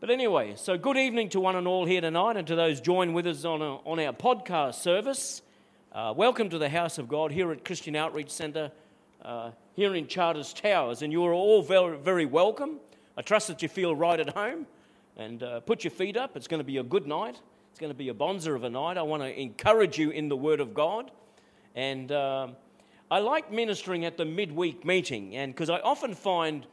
But 0.00 0.08
anyway, 0.08 0.54
so 0.56 0.78
good 0.78 0.96
evening 0.96 1.28
to 1.28 1.40
one 1.40 1.56
and 1.56 1.68
all 1.68 1.84
here 1.84 2.00
tonight, 2.00 2.38
and 2.38 2.46
to 2.46 2.56
those 2.56 2.80
join 2.80 3.12
with 3.12 3.26
us 3.26 3.44
on, 3.44 3.60
a, 3.60 3.76
on 3.84 4.00
our 4.00 4.14
podcast 4.14 4.76
service. 4.76 5.42
Uh, 5.92 6.14
welcome 6.16 6.48
to 6.48 6.56
the 6.56 6.70
house 6.70 6.96
of 6.96 7.06
God 7.06 7.30
here 7.30 7.52
at 7.52 7.66
Christian 7.66 7.94
Outreach 7.94 8.30
Centre 8.30 8.72
uh, 9.22 9.50
here 9.76 9.94
in 9.94 10.06
Charters 10.06 10.54
Towers, 10.54 11.02
and 11.02 11.12
you're 11.12 11.34
all 11.34 11.62
very, 11.62 11.98
very 11.98 12.24
welcome. 12.24 12.78
I 13.18 13.20
trust 13.20 13.48
that 13.48 13.60
you 13.60 13.68
feel 13.68 13.94
right 13.94 14.18
at 14.18 14.30
home, 14.30 14.66
and 15.18 15.42
uh, 15.42 15.60
put 15.60 15.84
your 15.84 15.90
feet 15.90 16.16
up. 16.16 16.34
It's 16.34 16.48
going 16.48 16.60
to 16.60 16.64
be 16.64 16.78
a 16.78 16.82
good 16.82 17.06
night. 17.06 17.38
It's 17.70 17.78
going 17.78 17.92
to 17.92 17.98
be 17.98 18.08
a 18.08 18.14
bonzer 18.14 18.56
of 18.56 18.64
a 18.64 18.70
night. 18.70 18.96
I 18.96 19.02
want 19.02 19.22
to 19.22 19.38
encourage 19.38 19.98
you 19.98 20.08
in 20.08 20.30
the 20.30 20.36
Word 20.36 20.60
of 20.60 20.72
God, 20.72 21.10
and 21.74 22.10
um, 22.10 22.56
I 23.10 23.18
like 23.18 23.52
ministering 23.52 24.06
at 24.06 24.16
the 24.16 24.24
midweek 24.24 24.82
meeting, 24.82 25.36
and 25.36 25.52
because 25.52 25.68
I 25.68 25.80
often 25.80 26.14
find 26.14 26.66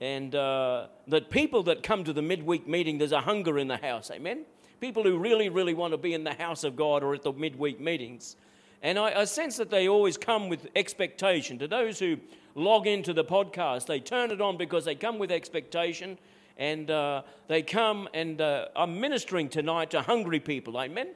and 0.00 0.34
uh, 0.34 0.86
that 1.08 1.30
people 1.30 1.62
that 1.64 1.82
come 1.82 2.04
to 2.04 2.12
the 2.12 2.22
midweek 2.22 2.68
meeting, 2.68 2.98
there's 2.98 3.12
a 3.12 3.20
hunger 3.20 3.58
in 3.58 3.68
the 3.68 3.76
house, 3.76 4.10
amen? 4.10 4.44
People 4.80 5.02
who 5.02 5.18
really, 5.18 5.48
really 5.48 5.74
want 5.74 5.92
to 5.92 5.98
be 5.98 6.14
in 6.14 6.22
the 6.22 6.34
house 6.34 6.62
of 6.62 6.76
God 6.76 7.02
or 7.02 7.14
at 7.14 7.22
the 7.22 7.32
midweek 7.32 7.80
meetings. 7.80 8.36
And 8.80 8.98
I, 8.98 9.20
I 9.20 9.24
sense 9.24 9.56
that 9.56 9.70
they 9.70 9.88
always 9.88 10.16
come 10.16 10.48
with 10.48 10.68
expectation. 10.76 11.58
To 11.58 11.66
those 11.66 11.98
who 11.98 12.16
log 12.54 12.86
into 12.86 13.12
the 13.12 13.24
podcast, 13.24 13.86
they 13.86 13.98
turn 13.98 14.30
it 14.30 14.40
on 14.40 14.56
because 14.56 14.84
they 14.84 14.94
come 14.94 15.18
with 15.18 15.32
expectation 15.32 16.16
and 16.58 16.90
uh, 16.90 17.22
they 17.48 17.62
come 17.62 18.08
and 18.14 18.40
uh, 18.40 18.66
I'm 18.76 19.00
ministering 19.00 19.48
tonight 19.48 19.90
to 19.90 20.02
hungry 20.02 20.40
people, 20.40 20.80
amen? 20.80 21.08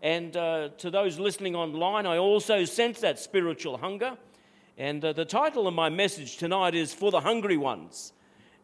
And 0.00 0.36
uh, 0.36 0.70
to 0.78 0.90
those 0.90 1.18
listening 1.18 1.54
online, 1.54 2.06
I 2.06 2.16
also 2.16 2.64
sense 2.64 3.00
that 3.00 3.18
spiritual 3.18 3.76
hunger. 3.76 4.16
And 4.78 5.04
uh, 5.04 5.12
the 5.12 5.24
title 5.24 5.68
of 5.68 5.74
my 5.74 5.90
message 5.90 6.38
tonight 6.38 6.74
is 6.74 6.94
For 6.94 7.10
the 7.10 7.20
Hungry 7.20 7.56
Ones. 7.56 8.14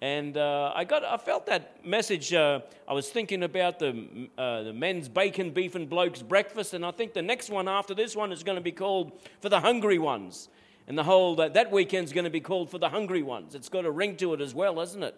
And 0.00 0.36
uh, 0.36 0.72
I, 0.74 0.84
got, 0.84 1.04
I 1.04 1.16
felt 1.16 1.46
that 1.46 1.84
message. 1.84 2.32
Uh, 2.32 2.60
I 2.86 2.92
was 2.92 3.08
thinking 3.08 3.42
about 3.42 3.80
the, 3.80 4.28
uh, 4.38 4.62
the 4.62 4.72
men's 4.72 5.08
bacon, 5.08 5.50
beef, 5.50 5.74
and 5.74 5.88
blokes 5.88 6.22
breakfast. 6.22 6.72
And 6.72 6.86
I 6.86 6.92
think 6.92 7.14
the 7.14 7.22
next 7.22 7.50
one 7.50 7.66
after 7.66 7.94
this 7.94 8.14
one 8.14 8.30
is 8.30 8.44
going 8.44 8.56
to 8.56 8.62
be 8.62 8.70
called 8.70 9.12
For 9.40 9.48
the 9.48 9.60
Hungry 9.60 9.98
Ones. 9.98 10.48
And 10.86 10.96
the 10.96 11.02
whole 11.02 11.34
that, 11.36 11.54
that 11.54 11.72
weekend's 11.72 12.12
going 12.12 12.24
to 12.24 12.30
be 12.30 12.40
called 12.40 12.70
For 12.70 12.78
the 12.78 12.88
Hungry 12.88 13.22
Ones. 13.22 13.56
It's 13.56 13.68
got 13.68 13.84
a 13.84 13.90
ring 13.90 14.16
to 14.16 14.34
it 14.34 14.40
as 14.40 14.54
well, 14.54 14.78
hasn't 14.78 15.02
it? 15.02 15.16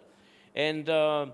And 0.55 0.89
uh, 0.89 1.27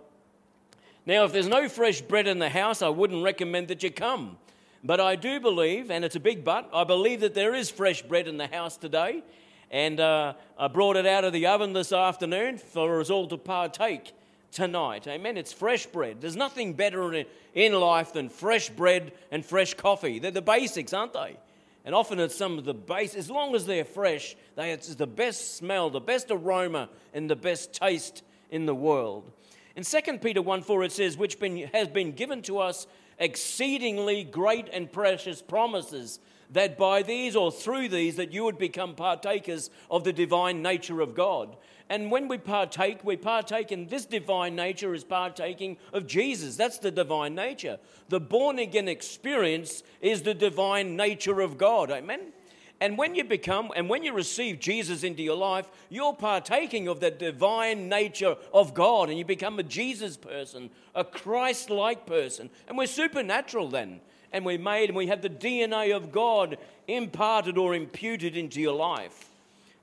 now, 1.05 1.23
if 1.23 1.31
there's 1.31 1.47
no 1.47 1.69
fresh 1.69 2.01
bread 2.01 2.27
in 2.27 2.39
the 2.39 2.49
house, 2.49 2.81
I 2.81 2.89
wouldn't 2.89 3.23
recommend 3.23 3.69
that 3.69 3.81
you 3.81 3.91
come. 3.91 4.37
But 4.83 4.99
I 4.99 5.15
do 5.15 5.39
believe, 5.39 5.89
and 5.89 6.03
it's 6.03 6.17
a 6.17 6.19
big 6.19 6.43
but, 6.43 6.69
I 6.73 6.83
believe 6.83 7.21
that 7.21 7.33
there 7.33 7.55
is 7.55 7.69
fresh 7.69 8.01
bread 8.01 8.27
in 8.27 8.35
the 8.35 8.47
house 8.47 8.75
today. 8.75 9.23
And 9.71 9.99
uh, 9.99 10.33
I 10.57 10.67
brought 10.67 10.95
it 10.95 11.05
out 11.05 11.23
of 11.23 11.33
the 11.33 11.47
oven 11.47 11.73
this 11.73 11.91
afternoon 11.91 12.57
for 12.57 13.01
us 13.01 13.09
all 13.09 13.27
to 13.27 13.37
partake 13.37 14.13
tonight. 14.51 15.07
Amen. 15.07 15.37
It's 15.37 15.51
fresh 15.51 15.85
bread. 15.85 16.21
There's 16.21 16.35
nothing 16.35 16.73
better 16.73 17.25
in 17.53 17.73
life 17.73 18.13
than 18.13 18.29
fresh 18.29 18.69
bread 18.69 19.11
and 19.31 19.45
fresh 19.45 19.73
coffee. 19.73 20.19
They're 20.19 20.31
the 20.31 20.41
basics, 20.41 20.93
aren't 20.93 21.13
they? 21.13 21.37
And 21.85 21.95
often 21.95 22.19
it's 22.19 22.35
some 22.35 22.57
of 22.57 22.65
the 22.65 22.73
base, 22.73 23.15
as 23.15 23.29
long 23.29 23.55
as 23.55 23.65
they're 23.65 23.85
fresh, 23.85 24.35
they, 24.55 24.71
it's 24.71 24.93
the 24.95 25.07
best 25.07 25.55
smell, 25.55 25.89
the 25.89 26.01
best 26.01 26.31
aroma, 26.31 26.89
and 27.13 27.29
the 27.29 27.35
best 27.35 27.73
taste 27.73 28.23
in 28.51 28.65
the 28.65 28.75
world. 28.75 29.31
In 29.75 29.83
2 29.83 30.17
Peter 30.17 30.41
1 30.41 30.63
4, 30.63 30.83
it 30.83 30.91
says, 30.91 31.17
Which 31.17 31.39
been, 31.39 31.69
has 31.73 31.87
been 31.87 32.11
given 32.11 32.41
to 32.43 32.59
us 32.59 32.87
exceedingly 33.19 34.23
great 34.23 34.67
and 34.73 34.91
precious 34.91 35.41
promises 35.41 36.19
that 36.51 36.77
by 36.77 37.03
these 37.03 37.35
or 37.35 37.51
through 37.51 37.89
these 37.89 38.15
that 38.15 38.31
you 38.31 38.43
would 38.43 38.57
become 38.57 38.95
partakers 38.95 39.69
of 39.91 40.03
the 40.03 40.13
divine 40.13 40.61
nature 40.61 41.01
of 41.01 41.15
God. 41.15 41.55
And 41.89 42.11
when 42.11 42.27
we 42.27 42.37
partake, 42.37 43.03
we 43.03 43.15
partake 43.15 43.71
in 43.71 43.87
this 43.87 44.05
divine 44.05 44.55
nature 44.55 44.93
is 44.93 45.03
partaking 45.03 45.77
of 45.93 46.05
Jesus. 46.05 46.57
That's 46.57 46.79
the 46.79 46.91
divine 46.91 47.33
nature. 47.35 47.77
The 48.09 48.19
born 48.19 48.59
again 48.59 48.87
experience 48.87 49.83
is 50.01 50.21
the 50.21 50.33
divine 50.33 50.97
nature 50.97 51.39
of 51.39 51.57
God. 51.57 51.89
Amen. 51.91 52.33
And 52.79 52.97
when 52.97 53.15
you 53.15 53.23
become, 53.23 53.71
and 53.75 53.89
when 53.89 54.03
you 54.03 54.13
receive 54.13 54.59
Jesus 54.59 55.03
into 55.03 55.23
your 55.23 55.37
life, 55.37 55.67
you're 55.89 56.13
partaking 56.13 56.87
of 56.87 56.99
the 56.99 57.09
divine 57.09 57.89
nature 57.89 58.35
of 58.53 58.73
God, 58.73 59.09
and 59.09 59.17
you 59.17 59.25
become 59.25 59.57
a 59.57 59.63
Jesus 59.63 60.15
person, 60.15 60.69
a 60.93 61.03
Christ 61.03 61.69
like 61.71 62.05
person. 62.05 62.51
And 62.67 62.77
we're 62.77 62.85
supernatural 62.85 63.69
then 63.69 64.01
and 64.31 64.45
we're 64.45 64.59
made 64.59 64.89
and 64.89 64.97
we 64.97 65.07
have 65.07 65.21
the 65.21 65.29
DNA 65.29 65.95
of 65.95 66.11
God 66.11 66.57
imparted 66.87 67.57
or 67.57 67.75
imputed 67.75 68.35
into 68.35 68.61
your 68.61 68.75
life. 68.75 69.29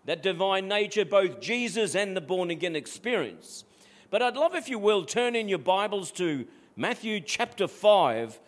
That 0.04 0.22
divine 0.22 0.68
nature, 0.68 1.04
both 1.04 1.40
Jesus 1.40 1.94
and 1.94 2.16
the 2.16 2.20
born 2.20 2.50
again 2.50 2.76
experience. 2.76 3.64
But 4.10 4.22
I'd 4.22 4.36
love 4.36 4.54
if 4.54 4.68
you 4.68 4.78
will 4.78 5.04
turn 5.04 5.34
in 5.34 5.48
your 5.48 5.58
Bibles 5.58 6.12
to 6.12 6.46
Matthew 6.76 7.20
chapter 7.20 7.66
5, 7.66 8.38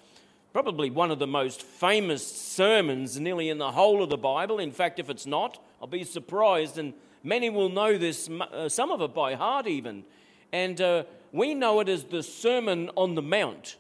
probably 0.53 0.91
one 0.91 1.11
of 1.11 1.19
the 1.19 1.27
most 1.27 1.63
famous 1.63 2.27
sermons 2.27 3.19
nearly 3.19 3.49
in 3.49 3.59
the 3.59 3.73
whole 3.73 4.03
of 4.03 4.11
the 4.11 4.17
Bible. 4.17 4.59
In 4.59 4.73
fact, 4.73 4.99
if 4.99 5.09
it's 5.09 5.27
not, 5.27 5.63
I'll 5.81 5.89
be 5.89 6.05
surprised, 6.05 6.79
and 6.79 6.93
many 7.23 7.51
will 7.51 7.69
know 7.69 7.97
this, 7.97 8.29
uh, 8.29 8.69
some 8.69 8.91
of 8.91 9.01
it 9.01 9.15
by 9.15 9.35
heart 9.35 9.67
even. 9.67 10.05
And 10.53 10.81
uh, 10.81 11.05
we 11.33 11.55
know 11.55 11.81
it 11.81 11.89
as 11.89 12.05
the 12.05 12.23
Sermon 12.23 12.91
on 12.97 13.15
the 13.15 13.23
Mount 13.23 13.77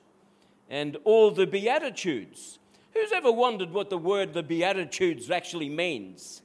and 0.68 0.96
all 1.04 1.30
the 1.30 1.46
Beatitudes. 1.46 2.58
Who's 2.92 3.12
ever 3.12 3.30
wondered 3.30 3.72
what 3.72 3.90
the 3.90 3.98
word 3.98 4.32
the 4.32 4.42
Beatitudes 4.42 5.30
actually 5.30 5.68
means? 5.68 6.42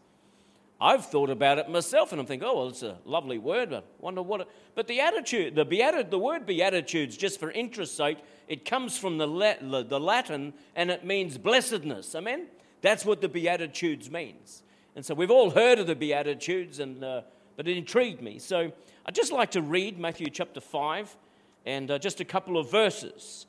I've 0.81 1.05
thought 1.05 1.29
about 1.29 1.59
it 1.59 1.69
myself, 1.69 2.11
and 2.11 2.19
I'm 2.19 2.25
thinking, 2.25 2.47
oh, 2.47 2.55
well, 2.57 2.69
it's 2.69 2.81
a 2.81 2.97
lovely 3.05 3.37
word. 3.37 3.69
but 3.69 3.85
wonder 3.99 4.23
what. 4.23 4.41
It, 4.41 4.47
but 4.73 4.87
the 4.87 4.99
attitude, 4.99 5.53
the 5.53 5.65
beati- 5.65 6.09
the 6.09 6.17
word 6.17 6.47
beatitudes, 6.47 7.15
just 7.15 7.39
for 7.39 7.51
interest's 7.51 7.95
sake, 7.95 8.17
it 8.47 8.65
comes 8.65 8.97
from 8.97 9.19
the, 9.19 9.27
La- 9.27 9.83
the 9.83 9.99
Latin, 9.99 10.53
and 10.75 10.89
it 10.89 11.05
means 11.05 11.37
blessedness. 11.37 12.15
Amen. 12.15 12.47
That's 12.81 13.05
what 13.05 13.21
the 13.21 13.29
beatitudes 13.29 14.09
means. 14.09 14.63
And 14.95 15.05
so 15.05 15.13
we've 15.13 15.29
all 15.29 15.51
heard 15.51 15.77
of 15.77 15.85
the 15.85 15.95
beatitudes, 15.95 16.79
and 16.79 17.03
uh, 17.03 17.21
but 17.55 17.67
it 17.67 17.77
intrigued 17.77 18.21
me. 18.23 18.39
So 18.39 18.71
I'd 19.05 19.13
just 19.13 19.31
like 19.31 19.51
to 19.51 19.61
read 19.61 19.99
Matthew 19.99 20.31
chapter 20.31 20.59
five, 20.59 21.15
and 21.63 21.91
uh, 21.91 21.99
just 21.99 22.21
a 22.21 22.25
couple 22.25 22.57
of 22.57 22.71
verses. 22.71 23.45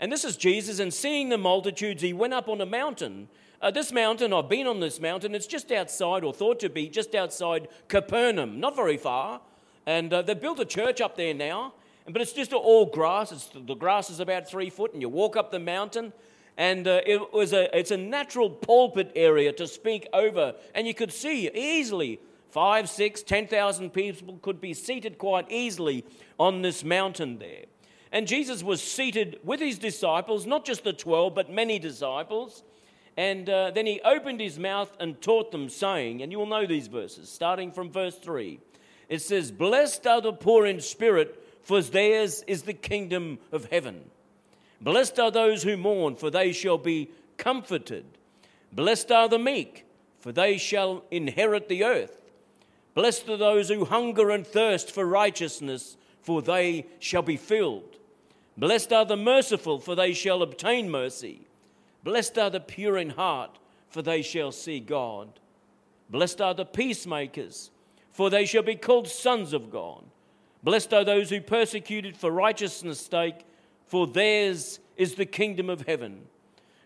And 0.00 0.10
this 0.10 0.24
is 0.24 0.38
Jesus, 0.38 0.78
and 0.78 0.92
seeing 0.92 1.28
the 1.28 1.36
multitudes, 1.38 2.00
he 2.00 2.14
went 2.14 2.32
up 2.32 2.48
on 2.48 2.60
a 2.60 2.66
mountain. 2.66 3.28
Uh, 3.60 3.70
this 3.70 3.92
mountain, 3.92 4.32
I've 4.32 4.48
been 4.48 4.66
on 4.66 4.80
this 4.80 4.98
mountain, 4.98 5.34
it's 5.34 5.46
just 5.46 5.70
outside, 5.70 6.24
or 6.24 6.32
thought 6.32 6.58
to 6.60 6.70
be 6.70 6.88
just 6.88 7.14
outside 7.14 7.68
Capernaum, 7.88 8.58
not 8.58 8.74
very 8.74 8.96
far. 8.96 9.42
And 9.84 10.10
uh, 10.12 10.22
they've 10.22 10.40
built 10.40 10.58
a 10.58 10.64
church 10.64 11.02
up 11.02 11.16
there 11.16 11.34
now, 11.34 11.74
but 12.08 12.22
it's 12.22 12.32
just 12.32 12.54
all 12.54 12.86
grass. 12.86 13.30
It's, 13.30 13.50
the 13.54 13.74
grass 13.74 14.08
is 14.08 14.20
about 14.20 14.48
three 14.48 14.70
foot, 14.70 14.94
and 14.94 15.02
you 15.02 15.10
walk 15.10 15.36
up 15.36 15.50
the 15.50 15.58
mountain, 15.58 16.14
and 16.56 16.88
uh, 16.88 17.02
it 17.04 17.32
was 17.34 17.52
a, 17.52 17.76
it's 17.78 17.90
a 17.90 17.96
natural 17.98 18.48
pulpit 18.48 19.12
area 19.14 19.52
to 19.52 19.66
speak 19.66 20.08
over. 20.14 20.54
And 20.74 20.86
you 20.86 20.94
could 20.94 21.12
see 21.12 21.50
easily 21.50 22.20
five, 22.48 22.88
six, 22.88 23.22
ten 23.22 23.46
thousand 23.46 23.90
people 23.90 24.38
could 24.40 24.62
be 24.62 24.72
seated 24.72 25.18
quite 25.18 25.50
easily 25.50 26.06
on 26.38 26.62
this 26.62 26.82
mountain 26.82 27.38
there. 27.38 27.66
And 28.12 28.26
Jesus 28.26 28.62
was 28.62 28.82
seated 28.82 29.38
with 29.44 29.60
his 29.60 29.78
disciples, 29.78 30.46
not 30.46 30.64
just 30.64 30.84
the 30.84 30.92
12, 30.92 31.34
but 31.34 31.50
many 31.50 31.78
disciples. 31.78 32.64
And 33.16 33.48
uh, 33.48 33.70
then 33.70 33.86
he 33.86 34.00
opened 34.04 34.40
his 34.40 34.58
mouth 34.58 34.96
and 34.98 35.20
taught 35.20 35.52
them, 35.52 35.68
saying, 35.68 36.22
and 36.22 36.32
you 36.32 36.38
will 36.38 36.46
know 36.46 36.66
these 36.66 36.88
verses, 36.88 37.28
starting 37.28 37.70
from 37.70 37.90
verse 37.90 38.18
3. 38.18 38.58
It 39.08 39.22
says, 39.22 39.52
Blessed 39.52 40.06
are 40.06 40.20
the 40.20 40.32
poor 40.32 40.66
in 40.66 40.80
spirit, 40.80 41.46
for 41.62 41.82
theirs 41.82 42.42
is 42.46 42.62
the 42.62 42.74
kingdom 42.74 43.38
of 43.52 43.66
heaven. 43.66 44.10
Blessed 44.80 45.18
are 45.20 45.30
those 45.30 45.62
who 45.62 45.76
mourn, 45.76 46.16
for 46.16 46.30
they 46.30 46.52
shall 46.52 46.78
be 46.78 47.10
comforted. 47.36 48.04
Blessed 48.72 49.12
are 49.12 49.28
the 49.28 49.38
meek, 49.38 49.84
for 50.18 50.32
they 50.32 50.56
shall 50.56 51.04
inherit 51.10 51.68
the 51.68 51.84
earth. 51.84 52.16
Blessed 52.94 53.28
are 53.28 53.36
those 53.36 53.68
who 53.68 53.84
hunger 53.84 54.30
and 54.30 54.46
thirst 54.46 54.90
for 54.90 55.04
righteousness, 55.04 55.96
for 56.22 56.42
they 56.42 56.86
shall 56.98 57.22
be 57.22 57.36
filled. 57.36 57.98
Blessed 58.56 58.92
are 58.92 59.04
the 59.04 59.16
merciful, 59.16 59.78
for 59.78 59.94
they 59.94 60.12
shall 60.12 60.42
obtain 60.42 60.90
mercy. 60.90 61.46
Blessed 62.02 62.38
are 62.38 62.50
the 62.50 62.60
pure 62.60 62.98
in 62.98 63.10
heart, 63.10 63.58
for 63.88 64.02
they 64.02 64.22
shall 64.22 64.52
see 64.52 64.80
God. 64.80 65.28
Blessed 66.10 66.40
are 66.40 66.54
the 66.54 66.64
peacemakers, 66.64 67.70
for 68.12 68.30
they 68.30 68.44
shall 68.44 68.62
be 68.62 68.74
called 68.74 69.08
sons 69.08 69.52
of 69.52 69.70
God. 69.70 70.04
Blessed 70.62 70.92
are 70.92 71.04
those 71.04 71.30
who 71.30 71.40
persecuted 71.40 72.16
for 72.16 72.30
righteousness' 72.30 73.00
sake, 73.00 73.46
for 73.86 74.06
theirs 74.06 74.80
is 74.96 75.14
the 75.14 75.26
kingdom 75.26 75.70
of 75.70 75.82
heaven. 75.82 76.22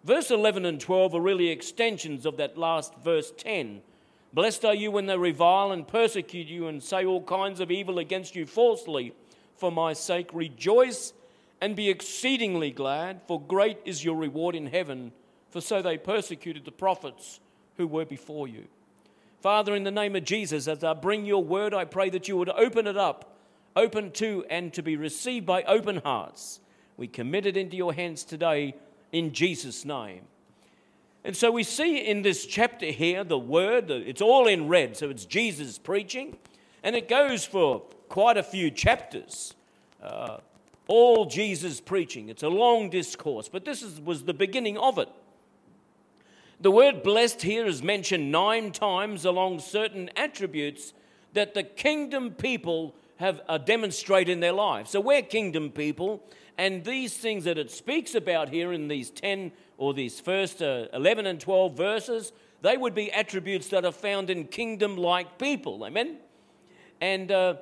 Verse 0.04 0.30
11 0.30 0.66
and 0.66 0.80
12 0.80 1.14
are 1.14 1.20
really 1.20 1.48
extensions 1.48 2.26
of 2.26 2.36
that 2.36 2.58
last 2.58 2.94
verse 3.02 3.32
10. 3.36 3.80
Blessed 4.34 4.64
are 4.64 4.74
you 4.74 4.90
when 4.90 5.06
they 5.06 5.16
revile 5.16 5.72
and 5.72 5.88
persecute 5.88 6.46
you 6.46 6.68
and 6.68 6.82
say 6.82 7.04
all 7.06 7.22
kinds 7.22 7.60
of 7.60 7.70
evil 7.70 7.98
against 7.98 8.36
you 8.36 8.46
falsely 8.46 9.14
for 9.56 9.72
my 9.72 9.92
sake. 9.92 10.28
Rejoice 10.32 11.12
and 11.64 11.74
be 11.74 11.88
exceedingly 11.88 12.70
glad, 12.70 13.22
for 13.26 13.40
great 13.40 13.78
is 13.86 14.04
your 14.04 14.16
reward 14.16 14.54
in 14.54 14.66
heaven, 14.66 15.10
for 15.48 15.62
so 15.62 15.80
they 15.80 15.96
persecuted 15.96 16.62
the 16.66 16.70
prophets 16.70 17.40
who 17.78 17.86
were 17.86 18.04
before 18.04 18.46
you. 18.46 18.66
Father, 19.40 19.74
in 19.74 19.82
the 19.82 19.90
name 19.90 20.14
of 20.14 20.24
Jesus, 20.24 20.68
as 20.68 20.84
I 20.84 20.92
bring 20.92 21.24
your 21.24 21.42
word, 21.42 21.72
I 21.72 21.86
pray 21.86 22.10
that 22.10 22.28
you 22.28 22.36
would 22.36 22.50
open 22.50 22.86
it 22.86 22.98
up, 22.98 23.38
open 23.74 24.10
to 24.10 24.44
and 24.50 24.74
to 24.74 24.82
be 24.82 24.96
received 24.96 25.46
by 25.46 25.62
open 25.62 26.02
hearts. 26.04 26.60
We 26.98 27.06
commit 27.06 27.46
it 27.46 27.56
into 27.56 27.78
your 27.78 27.94
hands 27.94 28.24
today 28.24 28.74
in 29.10 29.32
Jesus' 29.32 29.86
name. 29.86 30.24
And 31.24 31.34
so 31.34 31.50
we 31.50 31.62
see 31.62 31.96
in 31.96 32.20
this 32.20 32.44
chapter 32.44 32.90
here 32.90 33.24
the 33.24 33.38
word, 33.38 33.90
it's 33.90 34.20
all 34.20 34.46
in 34.48 34.68
red, 34.68 34.98
so 34.98 35.08
it's 35.08 35.24
Jesus 35.24 35.78
preaching, 35.78 36.36
and 36.82 36.94
it 36.94 37.08
goes 37.08 37.46
for 37.46 37.84
quite 38.10 38.36
a 38.36 38.42
few 38.42 38.70
chapters. 38.70 39.54
Uh, 40.02 40.40
all 40.86 41.26
Jesus 41.26 41.80
preaching. 41.80 42.28
It's 42.28 42.42
a 42.42 42.48
long 42.48 42.90
discourse, 42.90 43.48
but 43.48 43.64
this 43.64 43.82
is, 43.82 44.00
was 44.00 44.24
the 44.24 44.34
beginning 44.34 44.76
of 44.76 44.98
it. 44.98 45.08
The 46.60 46.70
word 46.70 47.02
blessed 47.02 47.42
here 47.42 47.66
is 47.66 47.82
mentioned 47.82 48.30
nine 48.30 48.70
times 48.72 49.24
along 49.24 49.60
certain 49.60 50.10
attributes 50.16 50.94
that 51.32 51.54
the 51.54 51.62
kingdom 51.62 52.30
people 52.30 52.94
have 53.16 53.40
uh, 53.48 53.58
demonstrated 53.58 54.32
in 54.32 54.40
their 54.40 54.52
lives. 54.52 54.90
So 54.90 55.00
we're 55.00 55.22
kingdom 55.22 55.70
people, 55.70 56.22
and 56.56 56.84
these 56.84 57.16
things 57.16 57.44
that 57.44 57.58
it 57.58 57.70
speaks 57.70 58.14
about 58.14 58.48
here 58.48 58.72
in 58.72 58.88
these 58.88 59.10
10 59.10 59.52
or 59.78 59.94
these 59.94 60.20
first 60.20 60.62
uh, 60.62 60.86
11 60.92 61.26
and 61.26 61.40
12 61.40 61.76
verses, 61.76 62.32
they 62.62 62.76
would 62.76 62.94
be 62.94 63.12
attributes 63.12 63.68
that 63.68 63.84
are 63.84 63.92
found 63.92 64.30
in 64.30 64.44
kingdom 64.44 64.96
like 64.96 65.38
people. 65.38 65.84
Amen? 65.84 66.18
And 67.00 67.30
uh, 67.30 67.56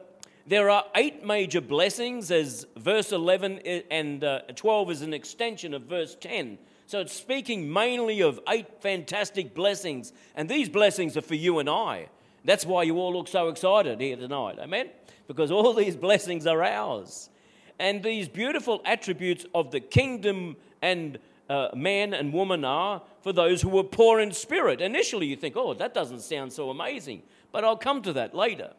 there 0.47 0.71
are 0.71 0.85
eight 0.97 1.25
major 1.25 1.61
blessings, 1.61 2.31
as 2.31 2.67
verse 2.77 3.13
11 3.13 3.59
and 3.91 4.25
uh, 4.25 4.41
12 4.55 4.91
is 4.91 5.03
an 5.03 5.15
extension 5.15 5.73
of 5.75 5.83
verse 5.83 6.17
10. 6.21 6.59
So 6.87 7.01
it's 7.01 7.13
speaking 7.13 7.73
mainly 7.73 8.21
of 8.21 8.41
eight 8.49 8.83
fantastic 8.83 9.55
blessings, 9.55 10.13
and 10.35 10.49
these 10.49 10.69
blessings 10.69 11.17
are 11.17 11.23
for 11.23 11.37
you 11.37 11.59
and 11.59 11.69
I. 11.69 12.09
That's 12.45 12.67
why 12.67 12.83
you 12.83 12.99
all 12.99 13.13
look 13.13 13.29
so 13.29 13.49
excited 13.49 14.01
here 14.01 14.17
tonight. 14.17 14.59
Amen? 14.59 14.91
Because 15.29 15.51
all 15.51 15.73
these 15.75 15.97
blessings 15.97 16.47
are 16.47 16.63
ours. 16.63 17.31
And 17.79 18.03
these 18.03 18.29
beautiful 18.29 18.83
attributes 18.85 19.47
of 19.55 19.71
the 19.71 19.81
kingdom 19.81 20.57
and 20.83 21.19
uh, 21.49 21.69
man 21.75 22.15
and 22.15 22.33
woman 22.33 22.65
are 22.65 23.03
for 23.23 23.33
those 23.33 23.63
who 23.63 23.79
are 23.79 23.85
poor 23.85 24.21
in 24.21 24.33
spirit. 24.33 24.81
Initially, 24.81 25.27
you 25.27 25.37
think, 25.37 25.57
oh, 25.57 25.75
that 25.75 25.95
doesn't 25.95 26.21
sound 26.21 26.53
so 26.53 26.71
amazing. 26.71 27.23
But 27.53 27.65
I'll 27.65 27.77
come 27.77 28.03
to 28.03 28.13
that 28.15 28.35
later. 28.35 28.73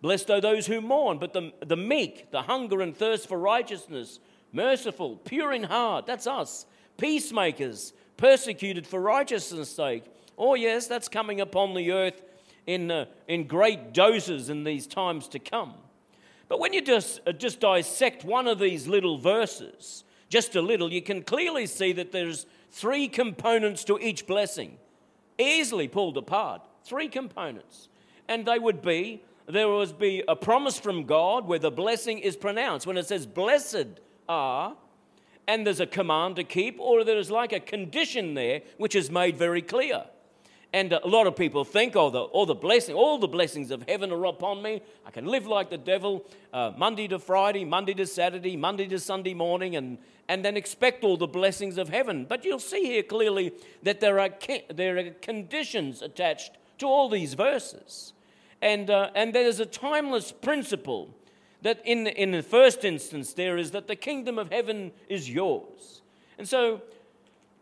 Blessed 0.00 0.30
are 0.30 0.40
those 0.40 0.66
who 0.66 0.80
mourn, 0.80 1.18
but 1.18 1.32
the, 1.32 1.52
the 1.66 1.76
meek, 1.76 2.30
the 2.30 2.42
hunger 2.42 2.80
and 2.80 2.96
thirst 2.96 3.28
for 3.28 3.38
righteousness, 3.38 4.20
merciful, 4.52 5.16
pure 5.16 5.52
in 5.52 5.64
heart, 5.64 6.06
that's 6.06 6.26
us, 6.26 6.66
peacemakers, 6.96 7.92
persecuted 8.16 8.86
for 8.86 9.00
righteousness' 9.00 9.70
sake. 9.70 10.04
Oh, 10.36 10.54
yes, 10.54 10.86
that's 10.86 11.08
coming 11.08 11.40
upon 11.40 11.74
the 11.74 11.90
earth 11.90 12.22
in, 12.66 12.90
uh, 12.90 13.06
in 13.26 13.46
great 13.46 13.92
doses 13.92 14.50
in 14.50 14.62
these 14.62 14.86
times 14.86 15.26
to 15.28 15.38
come. 15.38 15.74
But 16.48 16.60
when 16.60 16.72
you 16.72 16.80
just, 16.80 17.20
uh, 17.26 17.32
just 17.32 17.60
dissect 17.60 18.24
one 18.24 18.46
of 18.46 18.58
these 18.58 18.86
little 18.86 19.18
verses, 19.18 20.04
just 20.28 20.54
a 20.54 20.62
little, 20.62 20.92
you 20.92 21.02
can 21.02 21.22
clearly 21.22 21.66
see 21.66 21.92
that 21.92 22.12
there's 22.12 22.46
three 22.70 23.08
components 23.08 23.84
to 23.84 23.98
each 23.98 24.26
blessing, 24.26 24.78
easily 25.38 25.88
pulled 25.88 26.16
apart. 26.16 26.62
Three 26.84 27.08
components. 27.08 27.88
And 28.28 28.46
they 28.46 28.58
would 28.58 28.80
be 28.80 29.22
there 29.48 29.68
would 29.68 29.98
be 29.98 30.22
a 30.28 30.36
promise 30.36 30.78
from 30.78 31.04
God 31.04 31.46
where 31.46 31.58
the 31.58 31.70
blessing 31.70 32.18
is 32.18 32.36
pronounced. 32.36 32.86
When 32.86 32.98
it 32.98 33.06
says, 33.06 33.26
Blessed 33.26 34.00
are, 34.28 34.76
and 35.46 35.66
there's 35.66 35.80
a 35.80 35.86
command 35.86 36.36
to 36.36 36.44
keep, 36.44 36.78
or 36.78 37.02
there's 37.02 37.30
like 37.30 37.52
a 37.52 37.60
condition 37.60 38.34
there 38.34 38.60
which 38.76 38.94
is 38.94 39.10
made 39.10 39.38
very 39.38 39.62
clear. 39.62 40.04
And 40.74 40.92
a 40.92 41.06
lot 41.06 41.26
of 41.26 41.34
people 41.34 41.64
think, 41.64 41.96
oh, 41.96 42.10
the, 42.10 42.20
all 42.20 42.44
the 42.44 42.54
blessing, 42.54 42.94
all 42.94 43.18
the 43.18 43.26
blessings 43.26 43.70
of 43.70 43.82
heaven 43.88 44.12
are 44.12 44.26
upon 44.26 44.62
me. 44.62 44.82
I 45.06 45.10
can 45.10 45.24
live 45.24 45.46
like 45.46 45.70
the 45.70 45.78
devil, 45.78 46.26
uh, 46.52 46.72
Monday 46.76 47.08
to 47.08 47.18
Friday, 47.18 47.64
Monday 47.64 47.94
to 47.94 48.04
Saturday, 48.04 48.54
Monday 48.54 48.86
to 48.88 48.98
Sunday 48.98 49.32
morning, 49.32 49.76
and, 49.76 49.96
and 50.28 50.44
then 50.44 50.58
expect 50.58 51.04
all 51.04 51.16
the 51.16 51.26
blessings 51.26 51.78
of 51.78 51.88
heaven. 51.88 52.26
But 52.28 52.44
you'll 52.44 52.58
see 52.58 52.84
here 52.84 53.02
clearly 53.02 53.54
that 53.82 54.00
there 54.00 54.20
are, 54.20 54.28
there 54.68 54.98
are 54.98 55.10
conditions 55.22 56.02
attached 56.02 56.58
to 56.78 56.86
all 56.86 57.08
these 57.08 57.32
verses. 57.32 58.12
And, 58.60 58.90
uh, 58.90 59.10
and 59.14 59.34
there's 59.34 59.60
a 59.60 59.66
timeless 59.66 60.32
principle 60.32 61.14
that 61.62 61.80
in, 61.84 62.06
in 62.06 62.32
the 62.32 62.42
first 62.42 62.84
instance 62.84 63.32
there 63.32 63.56
is 63.56 63.70
that 63.72 63.88
the 63.88 63.96
kingdom 63.96 64.38
of 64.38 64.50
heaven 64.50 64.92
is 65.08 65.30
yours. 65.30 66.02
And 66.38 66.48
so 66.48 66.82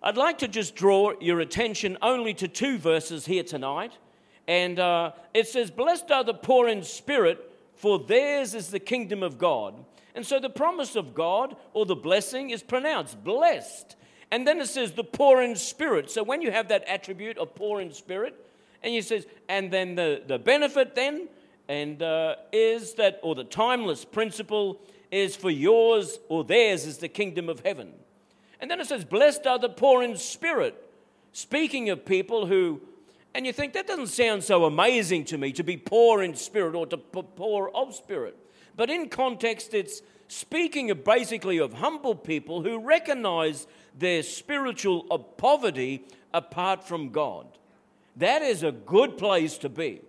I'd 0.02 0.16
like 0.16 0.38
to 0.38 0.48
just 0.48 0.74
draw 0.74 1.12
your 1.20 1.40
attention 1.40 1.96
only 2.02 2.34
to 2.34 2.48
two 2.48 2.78
verses 2.78 3.26
here 3.26 3.42
tonight. 3.42 3.92
And 4.46 4.78
uh, 4.78 5.12
it 5.34 5.48
says, 5.48 5.70
Blessed 5.70 6.10
are 6.10 6.24
the 6.24 6.34
poor 6.34 6.68
in 6.68 6.82
spirit, 6.82 7.52
for 7.74 7.98
theirs 7.98 8.54
is 8.54 8.68
the 8.68 8.78
kingdom 8.78 9.22
of 9.22 9.38
God. 9.38 9.74
And 10.14 10.24
so 10.24 10.38
the 10.38 10.50
promise 10.50 10.96
of 10.96 11.14
God 11.14 11.56
or 11.74 11.84
the 11.84 11.96
blessing 11.96 12.50
is 12.50 12.62
pronounced 12.62 13.22
blessed. 13.22 13.96
And 14.30 14.46
then 14.46 14.60
it 14.60 14.66
says 14.66 14.92
the 14.92 15.04
poor 15.04 15.42
in 15.42 15.56
spirit. 15.56 16.10
So 16.10 16.22
when 16.22 16.42
you 16.42 16.50
have 16.50 16.68
that 16.68 16.88
attribute 16.88 17.38
of 17.38 17.54
poor 17.54 17.80
in 17.80 17.92
spirit, 17.92 18.45
and 18.86 18.94
he 18.94 19.02
says, 19.02 19.26
and 19.48 19.72
then 19.72 19.96
the, 19.96 20.22
the 20.28 20.38
benefit 20.38 20.94
then 20.94 21.28
and 21.68 22.00
uh, 22.04 22.36
is 22.52 22.94
that, 22.94 23.18
or 23.24 23.34
the 23.34 23.42
timeless 23.42 24.04
principle 24.04 24.80
is 25.10 25.34
for 25.34 25.50
yours 25.50 26.20
or 26.28 26.44
theirs 26.44 26.86
is 26.86 26.98
the 26.98 27.08
kingdom 27.08 27.48
of 27.48 27.58
heaven. 27.66 27.92
And 28.60 28.70
then 28.70 28.80
it 28.80 28.86
says, 28.86 29.04
blessed 29.04 29.44
are 29.44 29.58
the 29.58 29.68
poor 29.68 30.04
in 30.04 30.16
spirit. 30.16 30.80
Speaking 31.32 31.90
of 31.90 32.06
people 32.06 32.46
who, 32.46 32.80
and 33.34 33.44
you 33.44 33.52
think 33.52 33.72
that 33.72 33.88
doesn't 33.88 34.06
sound 34.06 34.44
so 34.44 34.66
amazing 34.66 35.24
to 35.24 35.36
me 35.36 35.50
to 35.54 35.64
be 35.64 35.76
poor 35.76 36.22
in 36.22 36.36
spirit 36.36 36.76
or 36.76 36.86
to 36.86 36.96
be 36.96 37.22
poor 37.34 37.72
of 37.74 37.92
spirit. 37.92 38.36
But 38.76 38.88
in 38.88 39.08
context, 39.08 39.74
it's 39.74 40.00
speaking 40.28 40.92
of 40.92 41.02
basically 41.02 41.58
of 41.58 41.72
humble 41.72 42.14
people 42.14 42.62
who 42.62 42.78
recognize 42.78 43.66
their 43.98 44.22
spiritual 44.22 45.02
poverty 45.36 46.04
apart 46.32 46.86
from 46.86 47.10
God. 47.10 47.48
That 48.16 48.42
is 48.42 48.62
a 48.62 48.72
good 48.72 49.18
place 49.18 49.58
to 49.58 49.68
be. 49.68 50.00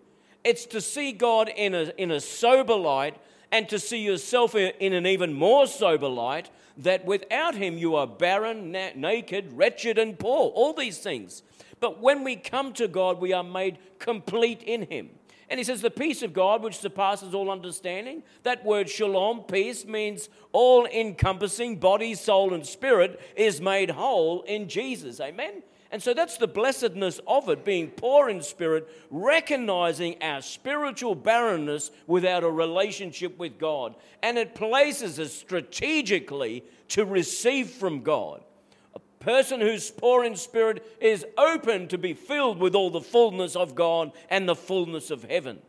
It's 0.43 0.65
to 0.67 0.81
see 0.81 1.11
God 1.11 1.49
in 1.49 1.75
a, 1.75 1.91
in 1.97 2.11
a 2.11 2.21
sober 2.21 2.75
light 2.75 3.17
and 3.51 3.67
to 3.69 3.79
see 3.79 3.99
yourself 3.99 4.55
in 4.55 4.93
an 4.93 5.05
even 5.05 5.33
more 5.33 5.67
sober 5.67 6.07
light 6.07 6.49
that 6.77 7.05
without 7.05 7.55
Him 7.55 7.77
you 7.77 7.95
are 7.95 8.07
barren, 8.07 8.71
na- 8.71 8.91
naked, 8.95 9.53
wretched, 9.53 9.97
and 9.97 10.17
poor. 10.17 10.51
All 10.51 10.73
these 10.73 10.99
things. 10.99 11.43
But 11.79 11.99
when 12.01 12.23
we 12.23 12.35
come 12.35 12.73
to 12.73 12.87
God, 12.87 13.19
we 13.19 13.33
are 13.33 13.43
made 13.43 13.77
complete 13.99 14.63
in 14.63 14.83
Him. 14.83 15.09
And 15.49 15.59
he 15.59 15.63
says, 15.63 15.81
the 15.81 15.89
peace 15.89 16.23
of 16.23 16.33
God, 16.33 16.61
which 16.61 16.77
surpasses 16.77 17.33
all 17.33 17.49
understanding. 17.49 18.23
That 18.43 18.65
word 18.65 18.89
shalom, 18.89 19.43
peace, 19.43 19.85
means 19.85 20.29
all 20.51 20.85
encompassing 20.85 21.77
body, 21.77 22.15
soul, 22.15 22.53
and 22.53 22.65
spirit 22.65 23.21
is 23.35 23.61
made 23.61 23.91
whole 23.91 24.41
in 24.41 24.67
Jesus. 24.67 25.21
Amen? 25.21 25.63
And 25.91 26.03
so 26.03 26.13
that's 26.13 26.37
the 26.37 26.47
blessedness 26.47 27.21
of 27.25 27.47
it, 27.49 27.63
being 27.63 27.89
poor 27.89 28.29
in 28.29 28.41
spirit, 28.41 28.89
recognizing 29.09 30.21
our 30.21 30.41
spiritual 30.41 31.15
barrenness 31.15 31.91
without 32.07 32.43
a 32.43 32.49
relationship 32.49 33.37
with 33.37 33.57
God. 33.57 33.95
And 34.21 34.37
it 34.37 34.53
places 34.53 35.19
us 35.19 35.31
strategically 35.31 36.63
to 36.89 37.05
receive 37.05 37.69
from 37.69 38.01
God. 38.01 38.43
A 38.95 38.99
person 39.23 39.61
who's 39.61 39.89
poor 39.89 40.25
in 40.25 40.35
spirit 40.35 40.85
is 40.99 41.25
open 41.37 41.87
to 41.87 41.97
be 41.97 42.13
filled 42.13 42.59
with 42.59 42.75
all 42.75 42.89
the 42.89 43.01
fullness 43.01 43.55
of 43.55 43.73
God 43.73 44.11
and 44.29 44.47
the 44.47 44.55
fullness 44.55 45.09
of 45.09 45.23
heaven. 45.23 45.61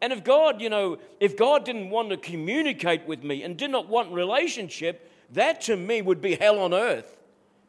And 0.00 0.12
if 0.12 0.22
God, 0.22 0.60
you 0.60 0.70
know, 0.70 0.98
if 1.18 1.36
God 1.36 1.64
didn't 1.64 1.90
want 1.90 2.10
to 2.10 2.16
communicate 2.16 3.06
with 3.08 3.24
me 3.24 3.42
and 3.42 3.56
did 3.56 3.70
not 3.70 3.88
want 3.88 4.12
relationship, 4.12 5.10
that 5.32 5.60
to 5.62 5.76
me 5.76 6.00
would 6.00 6.20
be 6.20 6.36
hell 6.36 6.60
on 6.60 6.72
earth. 6.72 7.17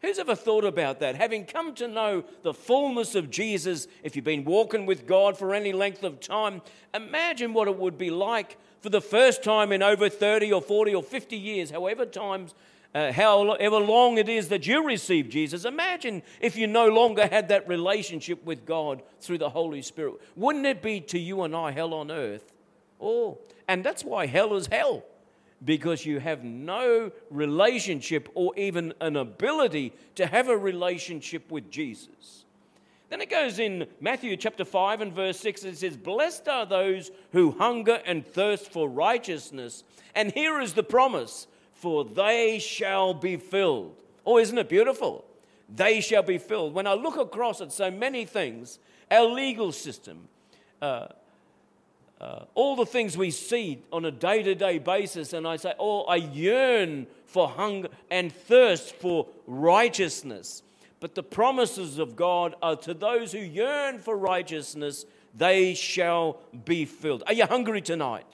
Who's 0.01 0.17
ever 0.17 0.35
thought 0.35 0.63
about 0.63 1.01
that? 1.01 1.15
Having 1.15 1.45
come 1.45 1.75
to 1.75 1.87
know 1.87 2.23
the 2.41 2.53
fullness 2.53 3.15
of 3.15 3.29
Jesus, 3.29 3.87
if 4.01 4.15
you've 4.15 4.23
been 4.23 4.45
walking 4.45 4.85
with 4.85 5.05
God 5.05 5.37
for 5.37 5.53
any 5.53 5.73
length 5.73 6.03
of 6.03 6.21
time, 6.21 6.61
imagine 6.93 7.53
what 7.53 7.67
it 7.67 7.77
would 7.77 7.97
be 7.97 8.09
like 8.09 8.57
for 8.79 8.89
the 8.89 9.01
first 9.01 9.43
time 9.43 9.73
in 9.73 9.83
over 9.83 10.07
30 10.07 10.53
or 10.53 10.61
40 10.61 10.95
or 10.95 11.03
50 11.03 11.35
years, 11.35 11.71
however 11.71 12.05
times, 12.05 12.53
uh, 12.95 13.11
however 13.11 13.77
long 13.77 14.17
it 14.17 14.29
is 14.29 14.47
that 14.47 14.65
you 14.65 14.85
receive 14.85 15.27
Jesus. 15.27 15.65
Imagine 15.65 16.23
if 16.39 16.55
you 16.55 16.65
no 16.65 16.87
longer 16.87 17.27
had 17.27 17.49
that 17.49 17.67
relationship 17.67 18.43
with 18.45 18.65
God 18.65 19.03
through 19.19 19.39
the 19.39 19.49
Holy 19.49 19.81
Spirit. 19.81 20.15
Wouldn't 20.37 20.65
it 20.65 20.81
be 20.81 21.01
to 21.01 21.19
you 21.19 21.41
and 21.43 21.53
I 21.53 21.71
hell 21.71 21.93
on 21.93 22.09
earth? 22.09 22.53
Oh, 23.01 23.37
and 23.67 23.83
that's 23.83 24.05
why 24.05 24.27
hell 24.27 24.55
is 24.55 24.67
hell 24.67 25.03
because 25.63 26.05
you 26.05 26.19
have 26.19 26.43
no 26.43 27.11
relationship 27.29 28.29
or 28.33 28.53
even 28.57 28.93
an 29.01 29.15
ability 29.15 29.93
to 30.15 30.25
have 30.25 30.49
a 30.49 30.57
relationship 30.57 31.51
with 31.51 31.69
Jesus. 31.69 32.45
Then 33.09 33.21
it 33.21 33.29
goes 33.29 33.57
in 33.57 33.87
Matthew 33.99 34.37
chapter 34.37 34.63
5 34.63 35.01
and 35.01 35.13
verse 35.13 35.39
6, 35.39 35.63
it 35.63 35.77
says, 35.77 35.97
Blessed 35.97 36.47
are 36.47 36.65
those 36.65 37.09
who 37.31 37.51
hunger 37.51 38.01
and 38.05 38.25
thirst 38.25 38.71
for 38.71 38.87
righteousness. 38.87 39.83
And 40.13 40.31
here 40.31 40.59
is 40.59 40.73
the 40.73 40.83
promise, 40.83 41.47
for 41.73 42.05
they 42.05 42.59
shall 42.59 43.13
be 43.15 43.37
filled. 43.37 44.03
Oh, 44.25 44.37
isn't 44.37 44.57
it 44.57 44.69
beautiful? 44.69 45.25
They 45.67 46.01
shall 46.01 46.23
be 46.23 46.37
filled. 46.37 46.73
When 46.73 46.85
I 46.85 46.93
look 46.93 47.17
across 47.17 47.61
at 47.61 47.71
so 47.71 47.89
many 47.89 48.25
things, 48.25 48.77
our 49.09 49.25
legal 49.25 49.71
system, 49.71 50.27
uh, 50.81 51.07
uh, 52.21 52.43
all 52.53 52.75
the 52.75 52.85
things 52.85 53.17
we 53.17 53.31
see 53.31 53.81
on 53.93 54.03
a 54.05 54.11
day 54.11 54.43
to 54.43 54.53
day 54.53 54.77
basis, 54.77 55.33
and 55.33 55.47
I 55.47 55.55
say, 55.55 55.73
Oh, 55.79 56.03
I 56.03 56.17
yearn 56.17 57.07
for 57.25 57.47
hunger 57.47 57.89
and 58.11 58.33
thirst 58.33 58.95
for 58.95 59.27
righteousness. 59.47 60.63
But 60.99 61.15
the 61.15 61.23
promises 61.23 61.97
of 61.97 62.15
God 62.15 62.55
are 62.61 62.75
to 62.77 62.93
those 62.93 63.31
who 63.31 63.39
yearn 63.39 63.99
for 63.99 64.17
righteousness, 64.17 65.05
they 65.33 65.73
shall 65.73 66.39
be 66.65 66.83
filled. 66.83 67.23
Are 67.25 67.33
you 67.33 67.45
hungry 67.45 67.81
tonight? 67.81 68.25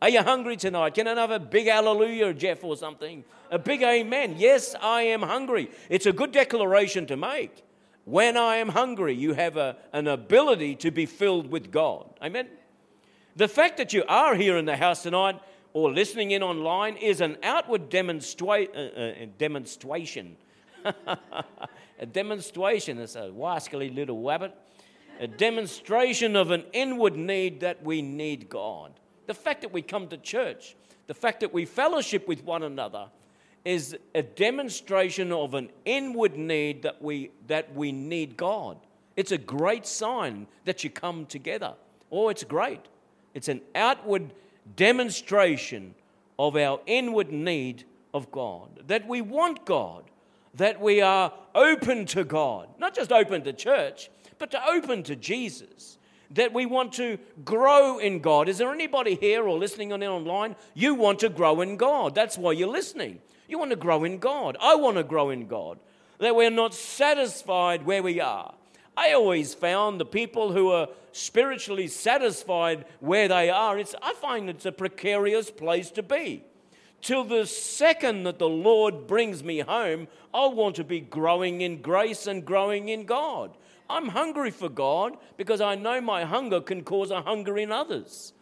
Are 0.00 0.08
you 0.08 0.22
hungry 0.22 0.56
tonight? 0.56 0.94
Can 0.94 1.08
I 1.08 1.14
have 1.14 1.30
a 1.30 1.40
big 1.40 1.66
hallelujah, 1.66 2.34
Jeff, 2.34 2.62
or 2.62 2.76
something? 2.76 3.24
A 3.50 3.58
big 3.58 3.82
amen. 3.82 4.36
Yes, 4.38 4.74
I 4.80 5.02
am 5.02 5.22
hungry. 5.22 5.70
It's 5.88 6.06
a 6.06 6.12
good 6.12 6.32
declaration 6.32 7.06
to 7.06 7.16
make. 7.16 7.64
When 8.04 8.36
I 8.36 8.56
am 8.56 8.68
hungry, 8.68 9.14
you 9.14 9.34
have 9.34 9.56
a, 9.56 9.76
an 9.92 10.08
ability 10.08 10.76
to 10.76 10.90
be 10.90 11.06
filled 11.06 11.50
with 11.50 11.70
God. 11.70 12.06
Amen. 12.22 12.48
The 13.34 13.48
fact 13.48 13.78
that 13.78 13.94
you 13.94 14.04
are 14.08 14.34
here 14.34 14.58
in 14.58 14.66
the 14.66 14.76
house 14.76 15.02
tonight 15.02 15.40
or 15.72 15.90
listening 15.90 16.32
in 16.32 16.42
online 16.42 16.96
is 16.96 17.22
an 17.22 17.38
outward 17.42 17.88
demonstra- 17.88 18.68
uh, 18.74 19.22
uh, 19.22 19.26
demonstration. 19.38 20.36
a 20.84 22.06
demonstration, 22.06 22.98
it's 22.98 23.16
a 23.16 23.30
wascally 23.30 23.94
little 23.94 24.20
wabbit. 24.20 24.52
A 25.18 25.26
demonstration 25.26 26.36
of 26.36 26.50
an 26.50 26.64
inward 26.74 27.16
need 27.16 27.60
that 27.60 27.82
we 27.82 28.02
need 28.02 28.50
God. 28.50 28.92
The 29.26 29.34
fact 29.34 29.62
that 29.62 29.72
we 29.72 29.80
come 29.80 30.08
to 30.08 30.18
church, 30.18 30.76
the 31.06 31.14
fact 31.14 31.40
that 31.40 31.54
we 31.54 31.64
fellowship 31.64 32.28
with 32.28 32.44
one 32.44 32.62
another, 32.62 33.08
is 33.64 33.96
a 34.14 34.22
demonstration 34.22 35.32
of 35.32 35.54
an 35.54 35.70
inward 35.86 36.36
need 36.36 36.82
that 36.82 37.00
we, 37.00 37.30
that 37.46 37.74
we 37.74 37.92
need 37.92 38.36
God. 38.36 38.76
It's 39.16 39.32
a 39.32 39.38
great 39.38 39.86
sign 39.86 40.48
that 40.66 40.84
you 40.84 40.90
come 40.90 41.24
together. 41.24 41.74
Oh, 42.10 42.28
it's 42.28 42.44
great. 42.44 42.80
It's 43.34 43.48
an 43.48 43.60
outward 43.74 44.32
demonstration 44.76 45.94
of 46.38 46.56
our 46.56 46.80
inward 46.86 47.32
need 47.32 47.84
of 48.14 48.30
God, 48.30 48.82
that 48.86 49.06
we 49.08 49.20
want 49.20 49.64
God, 49.64 50.04
that 50.54 50.80
we 50.80 51.00
are 51.00 51.32
open 51.54 52.06
to 52.06 52.24
God, 52.24 52.68
not 52.78 52.94
just 52.94 53.12
open 53.12 53.42
to 53.44 53.52
church, 53.52 54.10
but 54.38 54.50
to 54.50 54.68
open 54.68 55.02
to 55.04 55.16
Jesus, 55.16 55.98
that 56.30 56.52
we 56.52 56.66
want 56.66 56.92
to 56.94 57.18
grow 57.44 57.98
in 57.98 58.20
God. 58.20 58.48
Is 58.48 58.58
there 58.58 58.72
anybody 58.72 59.14
here 59.14 59.46
or 59.46 59.58
listening 59.58 59.92
on 59.92 60.02
online? 60.02 60.56
You 60.74 60.94
want 60.94 61.20
to 61.20 61.28
grow 61.28 61.60
in 61.60 61.76
God. 61.76 62.14
That's 62.14 62.38
why 62.38 62.52
you're 62.52 62.68
listening. 62.68 63.20
You 63.48 63.58
want 63.58 63.70
to 63.70 63.76
grow 63.76 64.04
in 64.04 64.18
God. 64.18 64.56
I 64.60 64.74
want 64.76 64.96
to 64.96 65.04
grow 65.04 65.30
in 65.30 65.46
God. 65.46 65.78
That 66.18 66.36
we're 66.36 66.50
not 66.50 66.74
satisfied 66.74 67.84
where 67.84 68.02
we 68.02 68.20
are. 68.20 68.54
I 68.96 69.12
always 69.12 69.54
found 69.54 70.00
the 70.00 70.06
people 70.06 70.52
who 70.52 70.70
are 70.70 70.88
spiritually 71.12 71.86
satisfied 71.88 72.84
where 73.00 73.28
they 73.28 73.50
are, 73.50 73.78
it's, 73.78 73.94
I 74.02 74.14
find 74.14 74.50
it's 74.50 74.66
a 74.66 74.72
precarious 74.72 75.50
place 75.50 75.90
to 75.92 76.02
be. 76.02 76.44
Till 77.00 77.24
the 77.24 77.46
second 77.46 78.24
that 78.24 78.38
the 78.38 78.48
Lord 78.48 79.06
brings 79.06 79.42
me 79.42 79.58
home, 79.60 80.08
I 80.32 80.46
want 80.46 80.76
to 80.76 80.84
be 80.84 81.00
growing 81.00 81.60
in 81.60 81.82
grace 81.82 82.26
and 82.26 82.44
growing 82.44 82.88
in 82.88 83.06
God. 83.06 83.56
I'm 83.90 84.08
hungry 84.08 84.50
for 84.50 84.68
God 84.68 85.16
because 85.36 85.60
I 85.60 85.74
know 85.74 86.00
my 86.00 86.24
hunger 86.24 86.60
can 86.60 86.84
cause 86.84 87.10
a 87.10 87.20
hunger 87.22 87.58
in 87.58 87.72
others. 87.72 88.32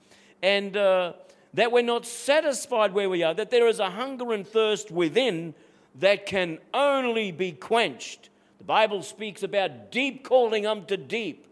And 0.43 0.77
uh, 0.77 1.15
that 1.55 1.73
we're 1.73 1.83
not 1.83 2.07
satisfied 2.07 2.93
where 2.93 3.09
we 3.09 3.23
are, 3.23 3.35
that 3.35 3.51
there 3.51 3.67
is 3.67 3.81
a 3.81 3.91
hunger 3.91 4.33
and 4.33 4.47
thirst 4.47 4.91
within 4.91 5.55
that 5.97 6.27
can 6.27 6.59
only 6.73 7.33
be 7.33 7.53
quenched. 7.53 8.29
The 8.59 8.65
Bible 8.65 9.03
speaks 9.03 9.43
about 9.43 9.91
deep 9.91 10.23
calling 10.23 10.67
unto 10.67 10.97
deep 10.97 11.47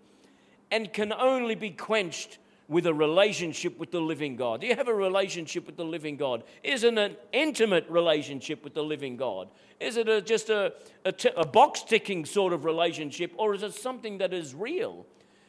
and 0.70 0.92
can 0.92 1.12
only 1.12 1.54
be 1.54 1.70
quenched 1.70 2.38
with 2.68 2.86
a 2.86 2.92
relationship 2.92 3.78
with 3.78 3.90
the 3.90 4.00
living 4.00 4.36
God. 4.36 4.60
Do 4.60 4.66
you 4.66 4.76
have 4.76 4.88
a 4.88 4.94
relationship 4.94 5.66
with 5.66 5.76
the 5.76 5.84
living 5.84 6.16
God? 6.16 6.44
Is 6.62 6.84
it 6.84 6.96
an 6.98 7.16
intimate 7.32 7.86
relationship 7.88 8.62
with 8.62 8.74
the 8.74 8.82
living 8.82 9.16
God? 9.16 9.48
Is 9.80 9.96
it 9.96 10.08
a, 10.08 10.20
just 10.20 10.50
a, 10.50 10.74
a, 11.06 11.12
t- 11.12 11.30
a 11.34 11.46
box 11.46 11.82
ticking 11.82 12.26
sort 12.26 12.52
of 12.52 12.66
relationship, 12.66 13.32
or 13.38 13.54
is 13.54 13.62
it 13.62 13.72
something 13.72 14.18
that 14.18 14.34
is 14.34 14.54
real? 14.54 15.06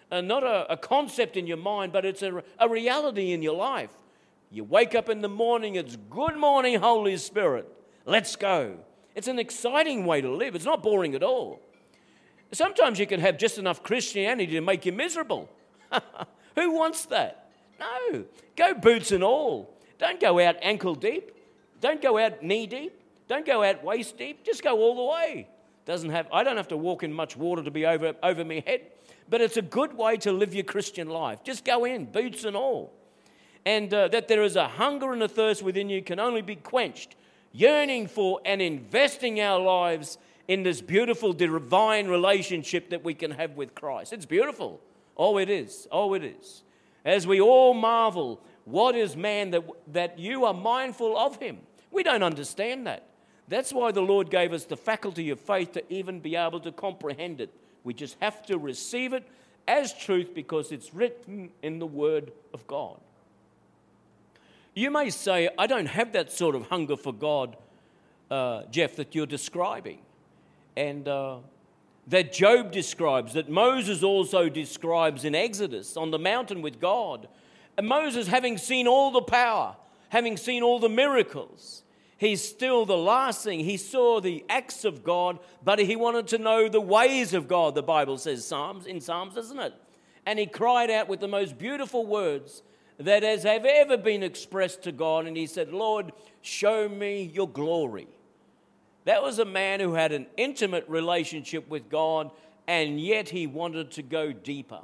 Uh, 0.10 0.22
not 0.22 0.44
a, 0.44 0.72
a, 0.72 0.78
concept 0.78 1.36
in 1.36 1.46
your 1.46 1.58
mind, 1.58 1.92
but 1.92 2.06
it's 2.06 2.24
a, 2.24 2.42
a 2.58 2.70
reality 2.70 3.34
in 3.34 3.42
your 3.42 3.56
life. 3.56 3.92
You 4.50 4.64
wake 4.64 4.96
up 4.96 5.10
in 5.10 5.22
the 5.22 5.30
morning, 5.30 5.76
it's 5.76 5.98
good 6.10 6.36
morning, 6.36 6.80
Holy 6.80 7.18
Spirit. 7.18 7.68
Let's 8.06 8.36
go. 8.36 8.78
It's 9.14 9.28
an 9.28 9.38
exciting 9.38 10.06
way 10.06 10.22
to 10.22 10.32
live. 10.32 10.56
It's 10.56 10.66
not 10.66 10.82
boring 10.82 11.14
at 11.14 11.22
all. 11.22 11.62
Sometimes 12.52 13.00
you 13.00 13.06
can 13.06 13.20
have 13.20 13.38
just 13.38 13.58
enough 13.58 13.84
Christianity 13.84 14.54
to 14.54 14.62
make 14.62 14.86
you 14.86 14.92
miserable. 14.92 15.50
Who 16.56 16.72
wants 16.72 17.06
that? 17.06 17.50
No. 17.80 18.26
Go 18.56 18.74
boots 18.74 19.12
and 19.12 19.24
all. 19.24 19.74
Don't 19.98 20.20
go 20.20 20.40
out 20.40 20.56
ankle 20.62 20.96
deep. 20.96 21.32
Don't 21.82 22.02
go 22.02 22.18
out 22.18 22.44
knee 22.44 22.68
deep. 22.68 23.00
Don't 23.28 23.46
go 23.46 23.64
out 23.64 23.84
waist 23.84 24.18
deep. 24.18 24.44
Just 24.44 24.64
go 24.64 24.78
all 24.78 24.96
the 24.96 25.04
way. 25.04 25.48
Doesn't 25.86 26.10
have 26.10 26.28
I 26.34 26.44
don't 26.44 26.58
have 26.58 26.68
to 26.70 26.78
walk 26.78 27.04
in 27.04 27.14
much 27.14 27.38
water 27.38 27.64
to 27.64 27.72
be 27.72 27.86
over 27.86 28.14
over 28.22 28.44
my 28.44 28.64
head, 28.66 28.82
but 29.30 29.42
it's 29.42 29.58
a 29.58 29.62
good 29.62 29.96
way 29.96 30.18
to 30.18 30.32
live 30.32 30.54
your 30.54 30.64
Christian 30.64 31.10
life. 31.10 31.44
Just 31.44 31.66
go 31.66 31.86
in, 31.86 32.06
boots 32.06 32.44
and 32.44 32.56
all. 32.56 32.94
And 33.66 33.94
uh, 33.94 34.08
that 34.10 34.28
there 34.28 34.44
is 34.44 34.56
a 34.56 34.68
hunger 34.68 35.14
and 35.14 35.22
a 35.22 35.28
thirst 35.28 35.62
within 35.62 35.90
you 35.90 36.02
can 36.02 36.20
only 36.20 36.42
be 36.42 36.56
quenched, 36.56 37.16
yearning 37.52 38.08
for 38.08 38.40
and 38.46 38.62
investing 38.62 39.40
our 39.42 39.60
lives 39.60 40.18
in 40.50 40.64
this 40.64 40.82
beautiful 40.82 41.32
divine 41.32 42.08
relationship 42.08 42.90
that 42.90 43.04
we 43.04 43.14
can 43.14 43.30
have 43.30 43.56
with 43.56 43.76
Christ. 43.76 44.12
It's 44.12 44.26
beautiful. 44.26 44.82
Oh, 45.16 45.38
it 45.38 45.48
is. 45.48 45.88
Oh, 45.92 46.16
it 46.16 46.24
is. 46.24 46.64
As 47.06 47.28
we 47.28 47.40
all 47.40 47.76
marvel, 47.76 48.42
what 48.66 48.96
is 48.96 49.16
man 49.16 49.52
that, 49.52 49.64
that 49.94 50.18
you 50.18 50.46
are 50.46 50.54
mindful 50.56 51.16
of 51.16 51.38
him? 51.38 51.60
We 51.92 52.02
don't 52.02 52.24
understand 52.24 52.88
that. 52.88 53.06
That's 53.48 53.72
why 53.72 53.92
the 53.92 54.02
Lord 54.02 54.32
gave 54.32 54.52
us 54.52 54.66
the 54.66 54.76
faculty 54.76 55.30
of 55.30 55.40
faith 55.40 55.74
to 55.74 55.94
even 55.94 56.20
be 56.20 56.36
able 56.36 56.60
to 56.62 56.72
comprehend 56.72 57.42
it. 57.42 57.54
We 57.84 57.94
just 57.94 58.18
have 58.20 58.44
to 58.48 58.58
receive 58.58 59.14
it 59.14 59.28
as 59.68 59.94
truth 59.94 60.34
because 60.34 60.72
it's 60.72 60.96
written 60.96 61.52
in 61.62 61.78
the 61.78 61.86
Word 61.86 62.32
of 62.56 62.66
God. 62.66 63.00
You 64.74 64.90
may 64.90 65.12
say, 65.12 65.50
I 65.60 65.68
don't 65.68 65.86
have 65.86 66.14
that 66.14 66.32
sort 66.32 66.56
of 66.56 66.70
hunger 66.70 66.98
for 66.98 67.14
God, 67.14 67.56
uh, 68.32 68.64
Geoff, 68.72 68.96
that 68.96 69.14
you're 69.14 69.28
describing 69.28 70.00
and 70.80 71.10
uh, 71.10 71.40
that 72.08 72.32
Job 72.32 72.72
describes, 72.72 73.34
that 73.34 73.50
Moses 73.50 74.02
also 74.02 74.48
describes 74.48 75.26
in 75.26 75.36
Exodus 75.36 75.98
on 75.98 76.10
the 76.10 76.18
mountain 76.18 76.62
with 76.62 76.80
God. 76.80 77.28
And 77.78 77.86
Moses, 77.86 78.28
having 78.28 78.58
seen 78.58 78.88
all 78.88 79.12
the 79.12 79.22
power, 79.22 79.76
having 80.08 80.38
seen 80.38 80.64
all 80.64 80.80
the 80.80 80.88
miracles, 80.88 81.84
he's 82.18 82.42
still 82.42 82.86
the 82.86 82.98
last 82.98 83.44
thing. 83.44 83.60
He 83.60 83.76
saw 83.76 84.22
the 84.22 84.46
acts 84.48 84.86
of 84.86 85.04
God, 85.04 85.40
but 85.66 85.80
he 85.80 85.98
wanted 85.98 86.28
to 86.28 86.38
know 86.38 86.70
the 86.70 86.80
ways 86.80 87.34
of 87.34 87.50
God, 87.50 87.76
the 87.76 87.84
Bible 87.84 88.18
says 88.18 88.48
Psalms, 88.48 88.86
in 88.86 89.02
Psalms, 89.02 89.36
isn't 89.36 89.60
it? 89.60 89.74
And 90.26 90.40
he 90.40 90.46
cried 90.46 90.90
out 90.90 91.10
with 91.10 91.20
the 91.20 91.28
most 91.28 91.58
beautiful 91.58 92.06
words 92.06 92.64
that 92.98 93.24
has 93.24 93.44
ever 93.44 93.98
been 93.98 94.24
expressed 94.24 94.84
to 94.84 94.94
God. 94.94 95.26
And 95.26 95.36
he 95.36 95.46
said, 95.46 95.74
Lord, 95.74 96.14
show 96.42 96.88
me 96.88 97.24
your 97.34 97.50
glory. 97.50 98.08
That 99.06 99.24
was 99.24 99.40
a 99.40 99.46
man 99.46 99.80
who 99.80 99.94
had 99.94 100.12
an 100.12 100.28
intimate 100.38 100.88
relationship 100.88 101.68
with 101.70 101.90
God, 101.90 102.32
and 102.68 103.00
yet 103.00 103.30
he 103.30 103.48
wanted 103.48 103.92
to 103.92 104.04
go 104.04 104.32
deeper. 104.32 104.82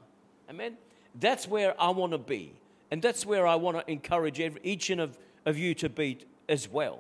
Amen? 0.50 0.78
That's 1.20 1.48
where 1.48 1.80
I 1.80 1.90
want 1.90 2.12
to 2.14 2.18
be. 2.18 2.54
And 2.92 3.02
that's 3.02 3.26
where 3.26 3.48
I 3.48 3.56
want 3.56 3.78
to 3.78 3.92
encourage 3.92 4.40
every, 4.40 4.62
each 4.64 4.90
and 4.90 5.02
of, 5.02 5.18
of 5.46 5.58
you 5.58 5.74
to 5.76 5.90
be 5.90 6.20
as 6.48 6.70
well. 6.70 7.00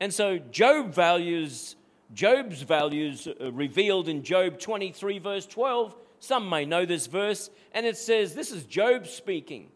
And 0.00 0.12
so 0.14 0.38
Job 0.38 0.94
values, 0.94 1.76
Job's 2.14 2.62
values 2.62 3.26
uh, 3.26 3.52
revealed 3.52 4.08
in 4.08 4.22
Job 4.22 4.58
23, 4.58 5.18
verse 5.18 5.46
12. 5.46 5.96
Some 6.20 6.48
may 6.48 6.64
know 6.64 6.84
this 6.84 7.06
verse, 7.06 7.50
and 7.72 7.86
it 7.86 7.96
says, 7.96 8.34
This 8.34 8.50
is 8.50 8.64
Job 8.64 9.06
speaking. 9.06 9.68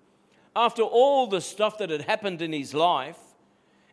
After 0.55 0.83
all 0.83 1.27
the 1.27 1.41
stuff 1.41 1.79
that 1.79 1.91
had 1.91 2.03
happened 2.03 2.43
in 2.43 2.53
his 2.53 2.75
life, 2.75 3.19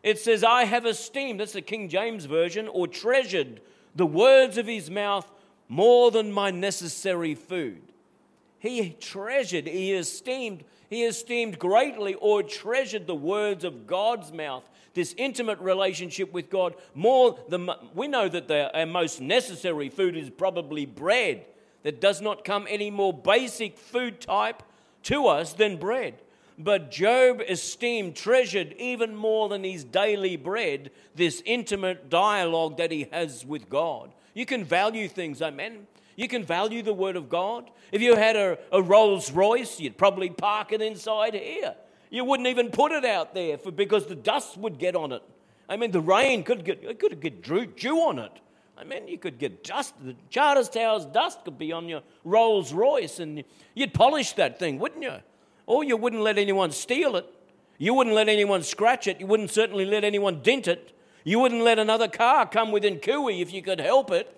it 0.02 0.18
says, 0.18 0.42
I 0.42 0.64
have 0.64 0.86
esteemed, 0.86 1.40
that's 1.40 1.52
the 1.52 1.62
King 1.62 1.88
James 1.88 2.24
Version, 2.24 2.68
or 2.68 2.86
treasured 2.86 3.60
the 3.94 4.06
words 4.06 4.56
of 4.56 4.66
his 4.66 4.90
mouth 4.90 5.30
more 5.68 6.10
than 6.10 6.32
my 6.32 6.50
necessary 6.50 7.34
food. 7.34 7.82
He 8.58 8.90
treasured, 9.00 9.66
he 9.66 9.92
esteemed, 9.92 10.64
he 10.88 11.04
esteemed 11.04 11.58
greatly 11.58 12.14
or 12.14 12.42
treasured 12.42 13.06
the 13.06 13.14
words 13.14 13.64
of 13.64 13.86
God's 13.86 14.32
mouth, 14.32 14.68
this 14.92 15.14
intimate 15.16 15.58
relationship 15.60 16.32
with 16.32 16.50
God. 16.50 16.74
More 16.94 17.38
than 17.48 17.70
we 17.94 18.08
know 18.08 18.28
that 18.28 18.48
the, 18.48 18.76
our 18.78 18.86
most 18.86 19.20
necessary 19.20 19.88
food 19.88 20.16
is 20.16 20.28
probably 20.30 20.84
bread. 20.86 21.46
That 21.82 22.00
does 22.00 22.20
not 22.20 22.44
come 22.44 22.66
any 22.68 22.90
more 22.90 23.14
basic 23.14 23.78
food 23.78 24.20
type 24.20 24.62
to 25.04 25.28
us 25.28 25.54
than 25.54 25.78
bread. 25.78 26.20
But 26.62 26.90
Job 26.90 27.40
esteemed, 27.48 28.16
treasured 28.16 28.74
even 28.78 29.16
more 29.16 29.48
than 29.48 29.64
his 29.64 29.82
daily 29.82 30.36
bread, 30.36 30.90
this 31.14 31.42
intimate 31.46 32.10
dialogue 32.10 32.76
that 32.76 32.90
he 32.90 33.08
has 33.12 33.46
with 33.46 33.70
God. 33.70 34.12
You 34.34 34.44
can 34.44 34.64
value 34.64 35.08
things, 35.08 35.40
amen. 35.40 35.86
You 36.16 36.28
can 36.28 36.44
value 36.44 36.82
the 36.82 36.92
Word 36.92 37.16
of 37.16 37.30
God. 37.30 37.70
If 37.92 38.02
you 38.02 38.14
had 38.14 38.36
a, 38.36 38.58
a 38.72 38.82
Rolls 38.82 39.32
Royce, 39.32 39.80
you'd 39.80 39.96
probably 39.96 40.28
park 40.28 40.72
it 40.72 40.82
inside 40.82 41.32
here. 41.32 41.74
You 42.10 42.24
wouldn't 42.24 42.48
even 42.48 42.68
put 42.70 42.92
it 42.92 43.06
out 43.06 43.32
there 43.32 43.56
for, 43.56 43.70
because 43.72 44.06
the 44.06 44.14
dust 44.14 44.58
would 44.58 44.78
get 44.78 44.94
on 44.94 45.12
it. 45.12 45.22
I 45.66 45.76
mean, 45.76 45.92
the 45.92 46.00
rain 46.00 46.42
could 46.42 46.64
get, 46.64 46.98
could 46.98 47.20
get 47.20 47.42
dew 47.42 47.96
on 48.00 48.18
it. 48.18 48.32
I 48.76 48.84
mean, 48.84 49.08
you 49.08 49.18
could 49.18 49.38
get 49.38 49.64
dust. 49.64 49.94
The 50.04 50.14
Charters 50.28 50.68
Towers 50.68 51.06
dust 51.06 51.44
could 51.44 51.58
be 51.58 51.72
on 51.72 51.88
your 51.88 52.02
Rolls 52.24 52.72
Royce, 52.72 53.18
and 53.18 53.44
you'd 53.74 53.94
polish 53.94 54.32
that 54.34 54.58
thing, 54.58 54.78
wouldn't 54.78 55.02
you? 55.02 55.14
Or 55.70 55.84
you 55.84 55.96
wouldn't 55.96 56.22
let 56.22 56.36
anyone 56.36 56.72
steal 56.72 57.14
it. 57.14 57.26
You 57.78 57.94
wouldn't 57.94 58.16
let 58.16 58.28
anyone 58.28 58.64
scratch 58.64 59.06
it. 59.06 59.20
You 59.20 59.28
wouldn't 59.28 59.52
certainly 59.52 59.84
let 59.84 60.02
anyone 60.02 60.42
dent 60.42 60.66
it. 60.66 60.92
You 61.22 61.38
wouldn't 61.38 61.62
let 61.62 61.78
another 61.78 62.08
car 62.08 62.44
come 62.48 62.72
within 62.72 62.98
cooey 62.98 63.40
if 63.40 63.52
you 63.52 63.62
could 63.62 63.78
help 63.78 64.10
it. 64.10 64.36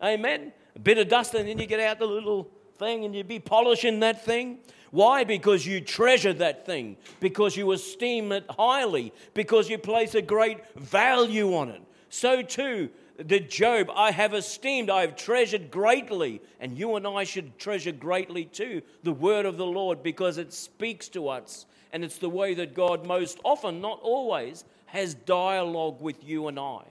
Amen. 0.00 0.52
A 0.76 0.78
bit 0.78 0.98
of 0.98 1.08
dust, 1.08 1.34
and 1.34 1.48
then 1.48 1.58
you 1.58 1.66
get 1.66 1.80
out 1.80 1.98
the 1.98 2.06
little 2.06 2.48
thing 2.78 3.04
and 3.04 3.12
you'd 3.12 3.26
be 3.26 3.40
polishing 3.40 3.98
that 4.00 4.24
thing. 4.24 4.58
Why? 4.92 5.24
Because 5.24 5.66
you 5.66 5.80
treasure 5.80 6.32
that 6.34 6.64
thing, 6.64 6.96
because 7.18 7.56
you 7.56 7.72
esteem 7.72 8.30
it 8.30 8.44
highly, 8.48 9.12
because 9.34 9.68
you 9.68 9.78
place 9.78 10.14
a 10.14 10.22
great 10.22 10.58
value 10.76 11.56
on 11.56 11.70
it. 11.70 11.82
So 12.08 12.40
too, 12.40 12.88
did 13.26 13.50
Job, 13.50 13.90
I 13.94 14.10
have 14.10 14.34
esteemed, 14.34 14.90
I 14.90 15.00
have 15.02 15.16
treasured 15.16 15.70
greatly, 15.70 16.40
and 16.60 16.78
you 16.78 16.96
and 16.96 17.06
I 17.06 17.24
should 17.24 17.58
treasure 17.58 17.92
greatly 17.92 18.44
too 18.44 18.82
the 19.02 19.12
word 19.12 19.46
of 19.46 19.56
the 19.56 19.66
Lord 19.66 20.02
because 20.02 20.38
it 20.38 20.52
speaks 20.52 21.08
to 21.10 21.28
us, 21.28 21.66
and 21.92 22.04
it's 22.04 22.18
the 22.18 22.30
way 22.30 22.54
that 22.54 22.74
God 22.74 23.06
most 23.06 23.38
often, 23.44 23.80
not 23.80 24.00
always, 24.02 24.64
has 24.86 25.14
dialogue 25.14 26.00
with 26.00 26.24
you 26.24 26.48
and 26.48 26.58
I. 26.58 26.82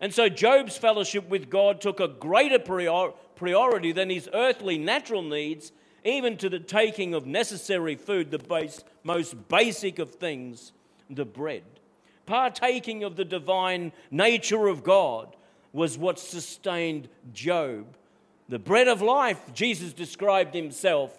And 0.00 0.12
so 0.12 0.28
Job's 0.28 0.76
fellowship 0.76 1.28
with 1.28 1.50
God 1.50 1.80
took 1.80 2.00
a 2.00 2.08
greater 2.08 2.58
priority 2.58 3.92
than 3.92 4.10
his 4.10 4.28
earthly 4.32 4.78
natural 4.78 5.22
needs 5.22 5.72
even 6.04 6.36
to 6.38 6.48
the 6.48 6.58
taking 6.58 7.14
of 7.14 7.26
necessary 7.26 7.94
food, 7.94 8.30
the 8.30 8.38
base, 8.38 8.82
most 9.04 9.48
basic 9.48 9.98
of 9.98 10.14
things, 10.14 10.72
the 11.08 11.24
bread. 11.24 11.62
Partaking 12.26 13.04
of 13.04 13.16
the 13.16 13.24
divine 13.24 13.92
nature 14.10 14.68
of 14.68 14.84
God 14.84 15.34
was 15.72 15.98
what 15.98 16.18
sustained 16.18 17.08
Job. 17.32 17.86
The 18.48 18.58
bread 18.58 18.88
of 18.88 19.00
life, 19.02 19.40
Jesus 19.54 19.92
described 19.92 20.54
himself, 20.54 21.18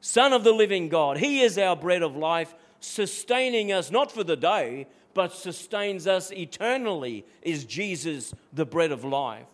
Son 0.00 0.32
of 0.32 0.44
the 0.44 0.52
living 0.52 0.88
God. 0.88 1.18
He 1.18 1.40
is 1.40 1.56
our 1.56 1.76
bread 1.76 2.02
of 2.02 2.16
life, 2.16 2.54
sustaining 2.80 3.72
us 3.72 3.90
not 3.90 4.12
for 4.12 4.24
the 4.24 4.36
day, 4.36 4.86
but 5.14 5.32
sustains 5.32 6.06
us 6.06 6.32
eternally, 6.32 7.24
is 7.42 7.64
Jesus, 7.64 8.34
the 8.52 8.66
bread 8.66 8.92
of 8.92 9.04
life. 9.04 9.46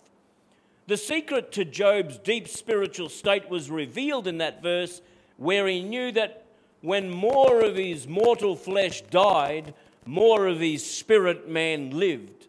The 0.86 0.96
secret 0.96 1.52
to 1.52 1.64
Job's 1.64 2.18
deep 2.18 2.48
spiritual 2.48 3.08
state 3.10 3.48
was 3.48 3.70
revealed 3.70 4.26
in 4.26 4.38
that 4.38 4.62
verse 4.62 5.02
where 5.36 5.68
he 5.68 5.82
knew 5.82 6.10
that 6.12 6.44
when 6.80 7.10
more 7.10 7.60
of 7.60 7.76
his 7.76 8.08
mortal 8.08 8.56
flesh 8.56 9.02
died, 9.02 9.74
more 10.06 10.46
of 10.46 10.60
his 10.60 10.88
spirit 10.88 11.48
man 11.48 11.90
lived. 11.90 12.48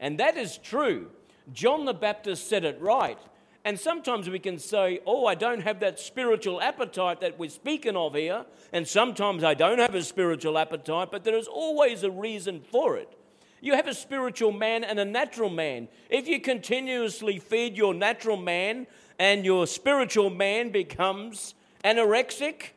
And 0.00 0.18
that 0.18 0.36
is 0.36 0.58
true. 0.58 1.10
John 1.52 1.84
the 1.84 1.94
Baptist 1.94 2.48
said 2.48 2.64
it 2.64 2.80
right. 2.80 3.18
And 3.64 3.78
sometimes 3.78 4.28
we 4.28 4.38
can 4.38 4.58
say, 4.58 5.00
Oh, 5.06 5.26
I 5.26 5.34
don't 5.34 5.60
have 5.60 5.80
that 5.80 6.00
spiritual 6.00 6.60
appetite 6.60 7.20
that 7.20 7.38
we're 7.38 7.50
speaking 7.50 7.96
of 7.96 8.14
here. 8.14 8.44
And 8.72 8.86
sometimes 8.86 9.44
I 9.44 9.54
don't 9.54 9.78
have 9.78 9.94
a 9.94 10.02
spiritual 10.02 10.58
appetite, 10.58 11.10
but 11.12 11.24
there 11.24 11.36
is 11.36 11.46
always 11.46 12.02
a 12.02 12.10
reason 12.10 12.60
for 12.60 12.96
it. 12.96 13.16
You 13.60 13.74
have 13.76 13.86
a 13.86 13.94
spiritual 13.94 14.50
man 14.50 14.82
and 14.82 14.98
a 14.98 15.04
natural 15.04 15.48
man. 15.48 15.86
If 16.10 16.26
you 16.26 16.40
continuously 16.40 17.38
feed 17.38 17.76
your 17.76 17.94
natural 17.94 18.36
man 18.36 18.88
and 19.20 19.44
your 19.44 19.68
spiritual 19.68 20.30
man 20.30 20.70
becomes 20.70 21.54
anorexic, 21.84 22.70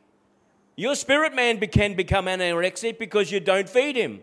your 0.76 0.96
spirit 0.96 1.34
man 1.34 1.60
can 1.60 1.94
become 1.94 2.26
anorexic 2.26 3.00
because 3.00 3.32
you 3.32 3.40
don't 3.40 3.70
feed 3.70 3.96
him. 3.96 4.22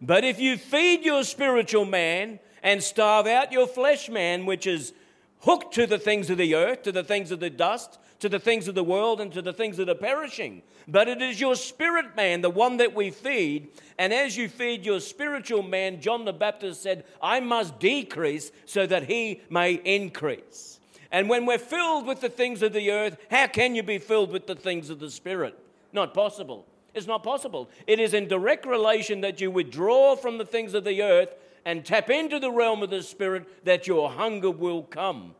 But 0.00 0.24
if 0.24 0.38
you 0.38 0.56
feed 0.56 1.04
your 1.04 1.24
spiritual 1.24 1.84
man 1.84 2.38
and 2.62 2.82
starve 2.82 3.26
out 3.26 3.52
your 3.52 3.66
flesh 3.66 4.08
man, 4.08 4.46
which 4.46 4.66
is 4.66 4.92
hooked 5.40 5.74
to 5.74 5.86
the 5.86 5.98
things 5.98 6.30
of 6.30 6.38
the 6.38 6.54
earth, 6.54 6.82
to 6.82 6.92
the 6.92 7.04
things 7.04 7.30
of 7.30 7.40
the 7.40 7.50
dust, 7.50 7.98
to 8.20 8.28
the 8.28 8.38
things 8.38 8.68
of 8.68 8.74
the 8.74 8.84
world, 8.84 9.20
and 9.20 9.32
to 9.32 9.40
the 9.40 9.52
things 9.52 9.76
that 9.76 9.88
are 9.88 9.94
perishing. 9.94 10.62
But 10.86 11.08
it 11.08 11.22
is 11.22 11.40
your 11.40 11.54
spirit 11.54 12.16
man, 12.16 12.40
the 12.40 12.50
one 12.50 12.78
that 12.78 12.94
we 12.94 13.10
feed. 13.10 13.68
And 13.98 14.12
as 14.12 14.36
you 14.36 14.48
feed 14.48 14.84
your 14.84 15.00
spiritual 15.00 15.62
man, 15.62 16.00
John 16.00 16.24
the 16.24 16.32
Baptist 16.32 16.82
said, 16.82 17.04
I 17.22 17.40
must 17.40 17.78
decrease 17.78 18.50
so 18.66 18.86
that 18.86 19.04
he 19.04 19.40
may 19.48 19.74
increase. 19.74 20.80
And 21.10 21.28
when 21.28 21.46
we're 21.46 21.58
filled 21.58 22.06
with 22.06 22.20
the 22.20 22.28
things 22.28 22.62
of 22.62 22.72
the 22.72 22.90
earth, 22.90 23.16
how 23.30 23.46
can 23.46 23.74
you 23.74 23.82
be 23.82 23.98
filled 23.98 24.32
with 24.32 24.46
the 24.46 24.54
things 24.54 24.90
of 24.90 24.98
the 24.98 25.10
spirit? 25.10 25.58
Not 25.92 26.14
possible. 26.14 26.66
It's 26.94 27.06
not 27.06 27.22
possible. 27.22 27.70
It 27.86 28.00
is 28.00 28.14
in 28.14 28.28
direct 28.28 28.66
relation 28.66 29.20
that 29.20 29.40
you 29.40 29.50
withdraw 29.50 30.16
from 30.16 30.38
the 30.38 30.46
things 30.46 30.74
of 30.74 30.84
the 30.84 31.02
earth 31.02 31.34
and 31.64 31.84
tap 31.84 32.10
into 32.10 32.38
the 32.38 32.50
realm 32.50 32.82
of 32.82 32.90
the 32.90 33.02
spirit 33.02 33.64
that 33.64 33.86
your 33.86 34.10
hunger 34.10 34.50
will 34.50 34.82
come. 34.82 35.34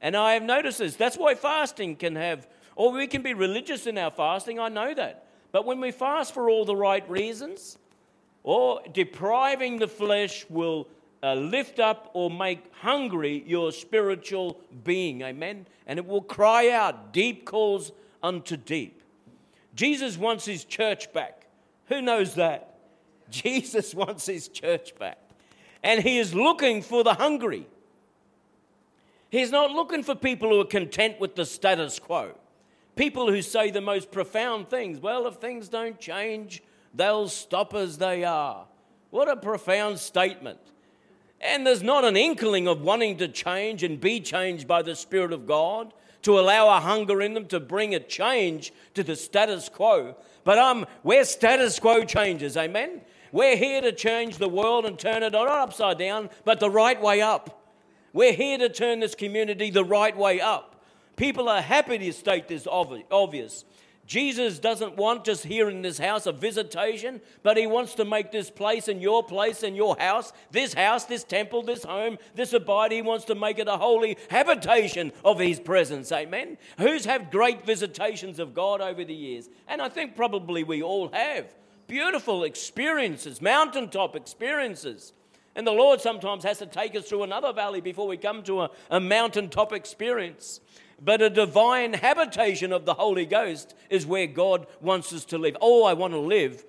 And 0.00 0.16
I 0.16 0.34
have 0.34 0.42
noticed 0.42 0.78
this. 0.78 0.96
That's 0.96 1.16
why 1.16 1.34
fasting 1.34 1.96
can 1.96 2.16
have, 2.16 2.46
or 2.76 2.92
we 2.92 3.06
can 3.06 3.22
be 3.22 3.34
religious 3.34 3.86
in 3.86 3.98
our 3.98 4.10
fasting, 4.10 4.58
I 4.58 4.68
know 4.68 4.94
that. 4.94 5.26
But 5.52 5.66
when 5.66 5.80
we 5.80 5.90
fast 5.90 6.34
for 6.34 6.50
all 6.50 6.64
the 6.64 6.76
right 6.76 7.08
reasons, 7.08 7.78
or 8.42 8.82
depriving 8.92 9.78
the 9.78 9.88
flesh 9.88 10.44
will 10.50 10.88
uh, 11.22 11.34
lift 11.34 11.80
up 11.80 12.10
or 12.12 12.30
make 12.30 12.62
hungry 12.80 13.42
your 13.46 13.72
spiritual 13.72 14.60
being. 14.84 15.22
Amen. 15.22 15.66
And 15.86 15.98
it 15.98 16.06
will 16.06 16.22
cry 16.22 16.70
out, 16.70 17.12
deep 17.12 17.46
calls 17.46 17.92
unto 18.22 18.56
deep. 18.56 19.02
Jesus 19.74 20.16
wants 20.16 20.44
his 20.44 20.64
church 20.64 21.12
back. 21.12 21.46
Who 21.86 22.00
knows 22.00 22.34
that? 22.34 22.78
Jesus 23.30 23.94
wants 23.94 24.26
his 24.26 24.48
church 24.48 24.94
back. 24.98 25.18
And 25.82 26.02
he 26.02 26.18
is 26.18 26.34
looking 26.34 26.82
for 26.82 27.04
the 27.04 27.14
hungry. 27.14 27.66
He's 29.30 29.50
not 29.50 29.72
looking 29.72 30.02
for 30.02 30.14
people 30.14 30.50
who 30.50 30.60
are 30.60 30.64
content 30.66 31.20
with 31.20 31.34
the 31.34 31.44
status 31.44 31.98
quo. 31.98 32.32
People 32.96 33.30
who 33.30 33.42
say 33.42 33.70
the 33.70 33.80
most 33.80 34.12
profound 34.12 34.70
things. 34.70 35.00
Well, 35.00 35.26
if 35.26 35.34
things 35.34 35.68
don't 35.68 35.98
change, 35.98 36.62
they'll 36.94 37.28
stop 37.28 37.74
as 37.74 37.98
they 37.98 38.24
are. 38.24 38.66
What 39.10 39.28
a 39.28 39.36
profound 39.36 39.98
statement. 39.98 40.60
And 41.40 41.66
there's 41.66 41.82
not 41.82 42.04
an 42.04 42.16
inkling 42.16 42.68
of 42.68 42.82
wanting 42.82 43.18
to 43.18 43.28
change 43.28 43.82
and 43.82 44.00
be 44.00 44.20
changed 44.20 44.66
by 44.68 44.82
the 44.82 44.94
Spirit 44.94 45.32
of 45.32 45.46
God 45.46 45.92
to 46.24 46.38
allow 46.38 46.76
a 46.76 46.80
hunger 46.80 47.22
in 47.22 47.34
them 47.34 47.46
to 47.46 47.60
bring 47.60 47.94
a 47.94 48.00
change 48.00 48.72
to 48.94 49.02
the 49.02 49.16
status 49.16 49.68
quo. 49.68 50.16
But 50.42 50.58
um, 50.58 50.86
we're 51.02 51.24
status 51.24 51.78
quo 51.78 52.04
changes, 52.04 52.56
amen? 52.56 53.00
We're 53.32 53.56
here 53.56 53.80
to 53.80 53.92
change 53.92 54.38
the 54.38 54.48
world 54.48 54.86
and 54.86 54.98
turn 54.98 55.22
it 55.22 55.32
not 55.32 55.48
upside 55.48 55.98
down, 55.98 56.30
but 56.44 56.60
the 56.60 56.70
right 56.70 57.00
way 57.00 57.20
up. 57.20 57.62
We're 58.12 58.32
here 58.32 58.58
to 58.58 58.68
turn 58.68 59.00
this 59.00 59.14
community 59.14 59.70
the 59.70 59.84
right 59.84 60.16
way 60.16 60.40
up. 60.40 60.84
People 61.16 61.48
are 61.48 61.60
happy 61.60 61.98
to 61.98 62.12
state 62.12 62.48
this 62.48 62.66
obvious. 62.66 63.64
Jesus 64.06 64.58
doesn't 64.58 64.96
want 64.96 65.24
just 65.24 65.44
here 65.44 65.70
in 65.70 65.80
this 65.80 65.98
house 65.98 66.26
a 66.26 66.32
visitation, 66.32 67.22
but 67.42 67.56
he 67.56 67.66
wants 67.66 67.94
to 67.94 68.04
make 68.04 68.30
this 68.30 68.50
place 68.50 68.88
and 68.88 69.00
your 69.00 69.22
place 69.22 69.62
and 69.62 69.74
your 69.74 69.96
house, 69.98 70.32
this 70.50 70.74
house, 70.74 71.04
this 71.04 71.24
temple, 71.24 71.62
this 71.62 71.84
home, 71.84 72.18
this 72.34 72.52
abide, 72.52 72.92
he 72.92 73.00
wants 73.00 73.24
to 73.26 73.34
make 73.34 73.58
it 73.58 73.68
a 73.68 73.78
holy 73.78 74.18
habitation 74.28 75.10
of 75.24 75.38
his 75.38 75.58
presence. 75.58 76.12
Amen. 76.12 76.58
Who's 76.78 77.06
had 77.06 77.30
great 77.30 77.64
visitations 77.64 78.38
of 78.38 78.52
God 78.52 78.82
over 78.82 79.04
the 79.04 79.14
years? 79.14 79.48
And 79.68 79.80
I 79.80 79.88
think 79.88 80.16
probably 80.16 80.64
we 80.64 80.82
all 80.82 81.08
have. 81.08 81.54
Beautiful 81.86 82.44
experiences, 82.44 83.40
mountaintop 83.40 84.16
experiences. 84.16 85.14
And 85.56 85.66
the 85.66 85.72
Lord 85.72 86.00
sometimes 86.00 86.44
has 86.44 86.58
to 86.58 86.66
take 86.66 86.96
us 86.96 87.08
through 87.08 87.22
another 87.22 87.52
valley 87.52 87.80
before 87.80 88.08
we 88.08 88.16
come 88.16 88.42
to 88.44 88.62
a, 88.62 88.70
a 88.90 89.00
mountaintop 89.00 89.72
experience. 89.72 90.60
But 91.04 91.20
a 91.20 91.28
divine 91.28 91.92
habitation 91.92 92.72
of 92.72 92.86
the 92.86 92.94
Holy 92.94 93.26
Ghost 93.26 93.74
is 93.90 94.06
where 94.06 94.26
God 94.26 94.66
wants 94.80 95.12
us 95.12 95.24
to 95.26 95.38
live. 95.38 95.56
Oh, 95.60 95.84
I 95.84 95.92
want 95.92 96.14
to 96.14 96.18
live. 96.18 96.64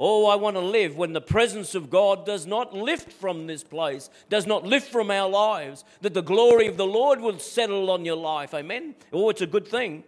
Oh, 0.00 0.26
I 0.26 0.36
want 0.36 0.56
to 0.56 0.60
live 0.60 0.96
when 0.96 1.12
the 1.12 1.20
presence 1.20 1.74
of 1.74 1.90
God 1.90 2.26
does 2.26 2.46
not 2.46 2.72
lift 2.72 3.12
from 3.12 3.46
this 3.46 3.64
place, 3.64 4.10
does 4.28 4.46
not 4.46 4.64
lift 4.64 4.90
from 4.90 5.10
our 5.10 5.28
lives, 5.28 5.84
that 6.02 6.14
the 6.14 6.22
glory 6.22 6.66
of 6.66 6.76
the 6.76 6.86
Lord 6.86 7.20
will 7.20 7.38
settle 7.38 7.90
on 7.90 8.04
your 8.04 8.16
life. 8.16 8.54
Amen. 8.54 8.94
Oh, 9.12 9.28
it's 9.28 9.42
a 9.42 9.46
good 9.46 9.66
thing. 9.66 10.04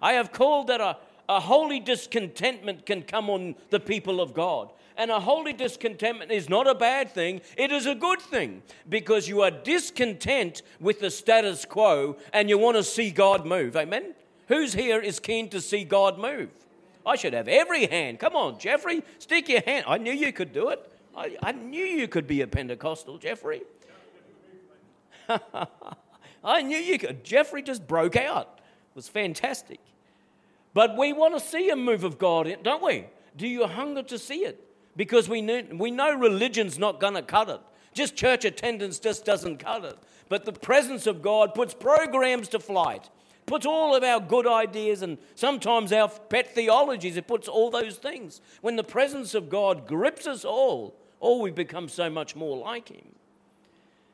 I 0.00 0.12
have 0.14 0.32
called 0.32 0.68
that 0.68 0.80
a, 0.80 0.96
a 1.28 1.40
holy 1.40 1.80
discontentment 1.80 2.86
can 2.86 3.02
come 3.02 3.28
on 3.28 3.54
the 3.70 3.80
people 3.80 4.20
of 4.20 4.32
God. 4.32 4.70
And 4.98 5.12
a 5.12 5.20
holy 5.20 5.52
discontentment 5.52 6.32
is 6.32 6.48
not 6.48 6.66
a 6.66 6.74
bad 6.74 7.12
thing, 7.12 7.40
it 7.56 7.70
is 7.70 7.86
a 7.86 7.94
good 7.94 8.20
thing 8.20 8.62
because 8.88 9.28
you 9.28 9.42
are 9.42 9.50
discontent 9.50 10.62
with 10.80 10.98
the 10.98 11.08
status 11.10 11.64
quo 11.64 12.16
and 12.32 12.48
you 12.48 12.58
want 12.58 12.76
to 12.76 12.82
see 12.82 13.12
God 13.12 13.46
move. 13.46 13.76
Amen? 13.76 14.14
Who's 14.48 14.74
here 14.74 15.00
is 15.00 15.20
keen 15.20 15.50
to 15.50 15.60
see 15.60 15.84
God 15.84 16.18
move? 16.18 16.50
I 17.06 17.14
should 17.14 17.32
have 17.32 17.46
every 17.46 17.86
hand. 17.86 18.18
Come 18.18 18.34
on, 18.34 18.58
Jeffrey, 18.58 19.04
stick 19.20 19.48
your 19.48 19.60
hand. 19.60 19.84
I 19.86 19.98
knew 19.98 20.12
you 20.12 20.32
could 20.32 20.52
do 20.52 20.70
it. 20.70 20.92
I, 21.16 21.36
I 21.42 21.52
knew 21.52 21.84
you 21.84 22.08
could 22.08 22.26
be 22.26 22.40
a 22.40 22.48
Pentecostal, 22.48 23.18
Jeffrey. 23.18 23.62
I 26.44 26.62
knew 26.62 26.76
you 26.76 26.98
could. 26.98 27.22
Jeffrey 27.22 27.62
just 27.62 27.86
broke 27.86 28.16
out. 28.16 28.58
It 28.58 28.96
was 28.96 29.08
fantastic. 29.08 29.80
But 30.74 30.96
we 30.96 31.12
want 31.12 31.34
to 31.34 31.40
see 31.40 31.70
a 31.70 31.76
move 31.76 32.02
of 32.02 32.18
God, 32.18 32.54
don't 32.64 32.82
we? 32.82 33.06
Do 33.36 33.46
you 33.46 33.66
hunger 33.66 34.02
to 34.02 34.18
see 34.18 34.44
it? 34.44 34.64
Because 34.98 35.28
we 35.28 35.40
know, 35.40 35.62
we 35.72 35.92
know 35.92 36.12
religion's 36.12 36.76
not 36.76 36.98
going 36.98 37.14
to 37.14 37.22
cut 37.22 37.48
it. 37.48 37.60
Just 37.94 38.16
church 38.16 38.44
attendance 38.44 38.98
just 38.98 39.24
doesn't 39.24 39.58
cut 39.58 39.84
it. 39.84 39.96
But 40.28 40.44
the 40.44 40.52
presence 40.52 41.06
of 41.06 41.22
God 41.22 41.54
puts 41.54 41.72
programs 41.72 42.48
to 42.48 42.58
flight, 42.58 43.08
puts 43.46 43.64
all 43.64 43.94
of 43.94 44.02
our 44.02 44.18
good 44.18 44.46
ideas 44.46 45.02
and 45.02 45.16
sometimes 45.36 45.92
our 45.92 46.08
pet 46.08 46.52
theologies, 46.52 47.16
it 47.16 47.28
puts 47.28 47.46
all 47.46 47.70
those 47.70 47.96
things. 47.96 48.40
When 48.60 48.74
the 48.74 48.82
presence 48.82 49.34
of 49.34 49.48
God 49.48 49.86
grips 49.86 50.26
us 50.26 50.44
all, 50.44 50.96
all 51.20 51.40
we 51.42 51.52
become 51.52 51.88
so 51.88 52.10
much 52.10 52.34
more 52.34 52.56
like 52.56 52.88
Him. 52.88 53.14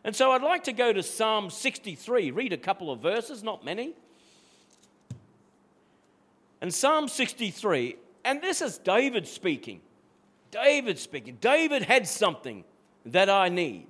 And 0.05 0.15
so 0.15 0.33
I'd 0.33 0.43
like 0.43 0.65
to 0.65 0.73
go 0.75 0.93
to 0.93 1.03
Psalm 1.03 1.49
63, 1.49 2.31
read 2.31 2.53
a 2.53 2.59
couple 2.59 2.91
of 2.91 3.01
verses, 3.01 3.43
not 3.43 3.65
many. 3.65 3.95
And 6.61 6.75
Psalm 6.75 7.09
63, 7.09 7.97
and 8.23 8.43
this 8.43 8.61
is 8.61 8.77
David 8.77 9.27
speaking. 9.27 9.81
David 10.55 11.01
speaking. 11.01 11.37
David 11.41 11.83
had 11.83 12.07
something 12.07 12.63
that 13.07 13.29
I 13.29 13.49
need. 13.49 13.89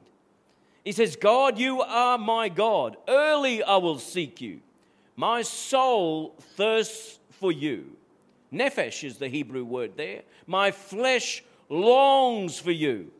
He 0.82 0.92
says, 0.92 1.14
God, 1.14 1.58
you 1.58 1.82
are 1.82 2.16
my 2.16 2.48
God. 2.48 2.96
Early 3.06 3.62
I 3.62 3.76
will 3.76 3.98
seek 3.98 4.40
you. 4.40 4.60
My 5.14 5.42
soul 5.42 6.34
thirsts 6.56 7.18
for 7.32 7.52
you. 7.52 7.96
Nephesh 8.50 9.04
is 9.04 9.18
the 9.18 9.28
Hebrew 9.28 9.62
word 9.62 9.98
there. 9.98 10.22
My 10.46 10.70
flesh 10.70 11.44
longs 11.68 12.58
for 12.58 12.72
you. 12.72 13.12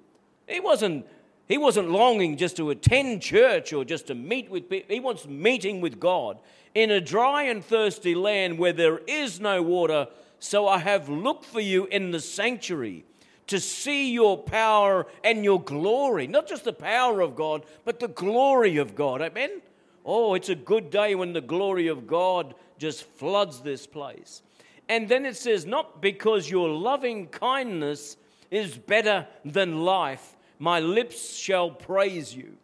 He 0.48 0.61
wasn't, 0.61 1.07
he 1.46 1.59
wasn't 1.59 1.90
longing 1.90 2.38
just 2.38 2.57
to 2.57 2.70
attend 2.70 3.20
church 3.20 3.74
or 3.74 3.85
just 3.85 4.07
to 4.07 4.14
meet 4.14 4.50
with 4.50 4.70
people. 4.70 4.94
He 4.94 5.00
wants 5.00 5.26
meeting 5.26 5.83
with 5.83 6.00
God 6.00 6.38
in 6.74 6.90
a 6.90 7.00
dry 7.00 7.42
and 7.42 7.62
thirsty 7.62 8.14
land 8.14 8.59
where 8.59 8.72
there 8.72 9.00
is 9.07 9.38
no 9.38 9.62
water. 9.62 10.09
So 10.38 10.66
I 10.66 10.78
have 10.78 11.11
looked 11.11 11.44
for 11.44 11.61
you 11.61 11.85
in 11.87 12.11
the 12.11 12.20
sanctuary 12.20 13.04
to 13.46 13.61
see 13.61 14.12
your 14.12 14.38
power 14.38 15.07
and 15.22 15.44
your 15.44 15.62
glory. 15.62 16.26
Not 16.26 16.48
just 16.48 16.64
the 16.64 16.72
power 16.72 17.20
of 17.20 17.37
God, 17.37 17.64
but 17.85 18.00
the 18.00 18.09
glory 18.09 18.78
of 18.78 18.94
God. 18.94 19.20
Amen? 19.20 19.61
Oh, 20.04 20.35
it's 20.35 20.48
a 20.48 20.54
good 20.54 20.90
day 20.90 21.14
when 21.14 21.33
the 21.33 21.40
glory 21.40 21.88
of 21.88 22.07
God 22.07 22.54
just 22.78 23.04
floods 23.04 23.61
this 23.61 23.87
place. 23.87 24.42
And 24.88 25.09
then 25.09 25.24
it 25.24 25.37
says, 25.37 25.64
Not 25.64 26.02
because 26.02 26.50
your 26.50 26.68
loving 26.68 27.28
kindness 27.28 28.16
is 28.50 28.76
better 28.76 29.26
than 29.44 29.85
life, 29.85 30.37
my 30.59 30.80
lips 30.80 31.37
shall 31.37 31.70
praise 31.70 32.35
you. 32.35 32.57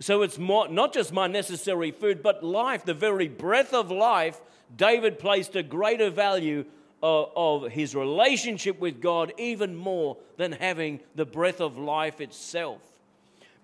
So 0.00 0.22
it's 0.22 0.38
more, 0.38 0.68
not 0.68 0.92
just 0.92 1.12
my 1.12 1.28
necessary 1.28 1.92
food, 1.92 2.22
but 2.22 2.42
life, 2.42 2.84
the 2.84 2.94
very 2.94 3.28
breath 3.28 3.72
of 3.72 3.90
life. 3.90 4.40
David 4.74 5.18
placed 5.18 5.54
a 5.54 5.62
greater 5.62 6.10
value 6.10 6.64
of, 7.02 7.30
of 7.36 7.72
his 7.72 7.94
relationship 7.94 8.78
with 8.80 9.00
God 9.00 9.32
even 9.38 9.74
more 9.74 10.16
than 10.36 10.52
having 10.52 11.00
the 11.14 11.26
breath 11.26 11.60
of 11.60 11.78
life 11.78 12.20
itself. 12.20 12.80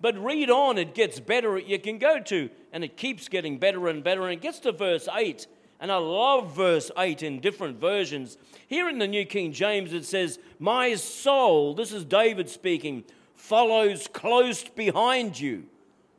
But 0.01 0.21
read 0.23 0.49
on, 0.49 0.77
it 0.77 0.93
gets 0.93 1.19
better. 1.19 1.57
You 1.57 1.79
can 1.79 1.97
go 1.97 2.19
to, 2.19 2.49
and 2.71 2.83
it 2.83 2.97
keeps 2.97 3.27
getting 3.27 3.57
better 3.57 3.87
and 3.87 4.03
better. 4.03 4.23
And 4.23 4.33
it 4.33 4.41
gets 4.41 4.59
to 4.59 4.71
verse 4.71 5.07
8. 5.13 5.47
And 5.81 5.91
I 5.91 5.97
love 5.97 6.55
verse 6.55 6.91
8 6.97 7.23
in 7.23 7.39
different 7.39 7.79
versions. 7.79 8.37
Here 8.67 8.89
in 8.89 8.99
the 8.99 9.07
New 9.07 9.25
King 9.25 9.51
James, 9.53 9.93
it 9.93 10.05
says, 10.05 10.39
My 10.57 10.95
soul, 10.95 11.73
this 11.73 11.91
is 11.91 12.05
David 12.05 12.49
speaking, 12.49 13.03
follows 13.35 14.07
close 14.11 14.63
behind 14.63 15.39
you. 15.39 15.65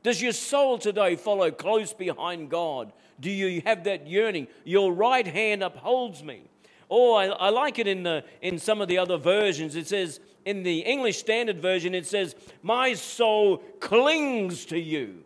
Does 0.02 0.22
your 0.22 0.32
soul 0.32 0.78
today 0.78 1.16
follow 1.16 1.50
close 1.50 1.92
behind 1.92 2.48
God? 2.50 2.92
Do 3.18 3.30
you 3.30 3.62
have 3.66 3.84
that 3.84 4.06
yearning? 4.06 4.48
Your 4.64 4.92
right 4.92 5.26
hand 5.26 5.62
upholds 5.62 6.22
me. 6.22 6.42
Oh, 6.90 7.14
I, 7.14 7.26
I 7.26 7.50
like 7.50 7.78
it 7.78 7.86
in, 7.86 8.02
the, 8.02 8.24
in 8.42 8.58
some 8.58 8.80
of 8.80 8.88
the 8.88 8.98
other 8.98 9.16
versions. 9.16 9.76
It 9.76 9.86
says, 9.86 10.20
in 10.44 10.62
the 10.62 10.80
English 10.80 11.18
Standard 11.18 11.60
Version, 11.60 11.94
it 11.94 12.06
says, 12.06 12.34
My 12.62 12.94
soul 12.94 13.58
clings 13.78 14.64
to 14.66 14.78
you. 14.78 15.22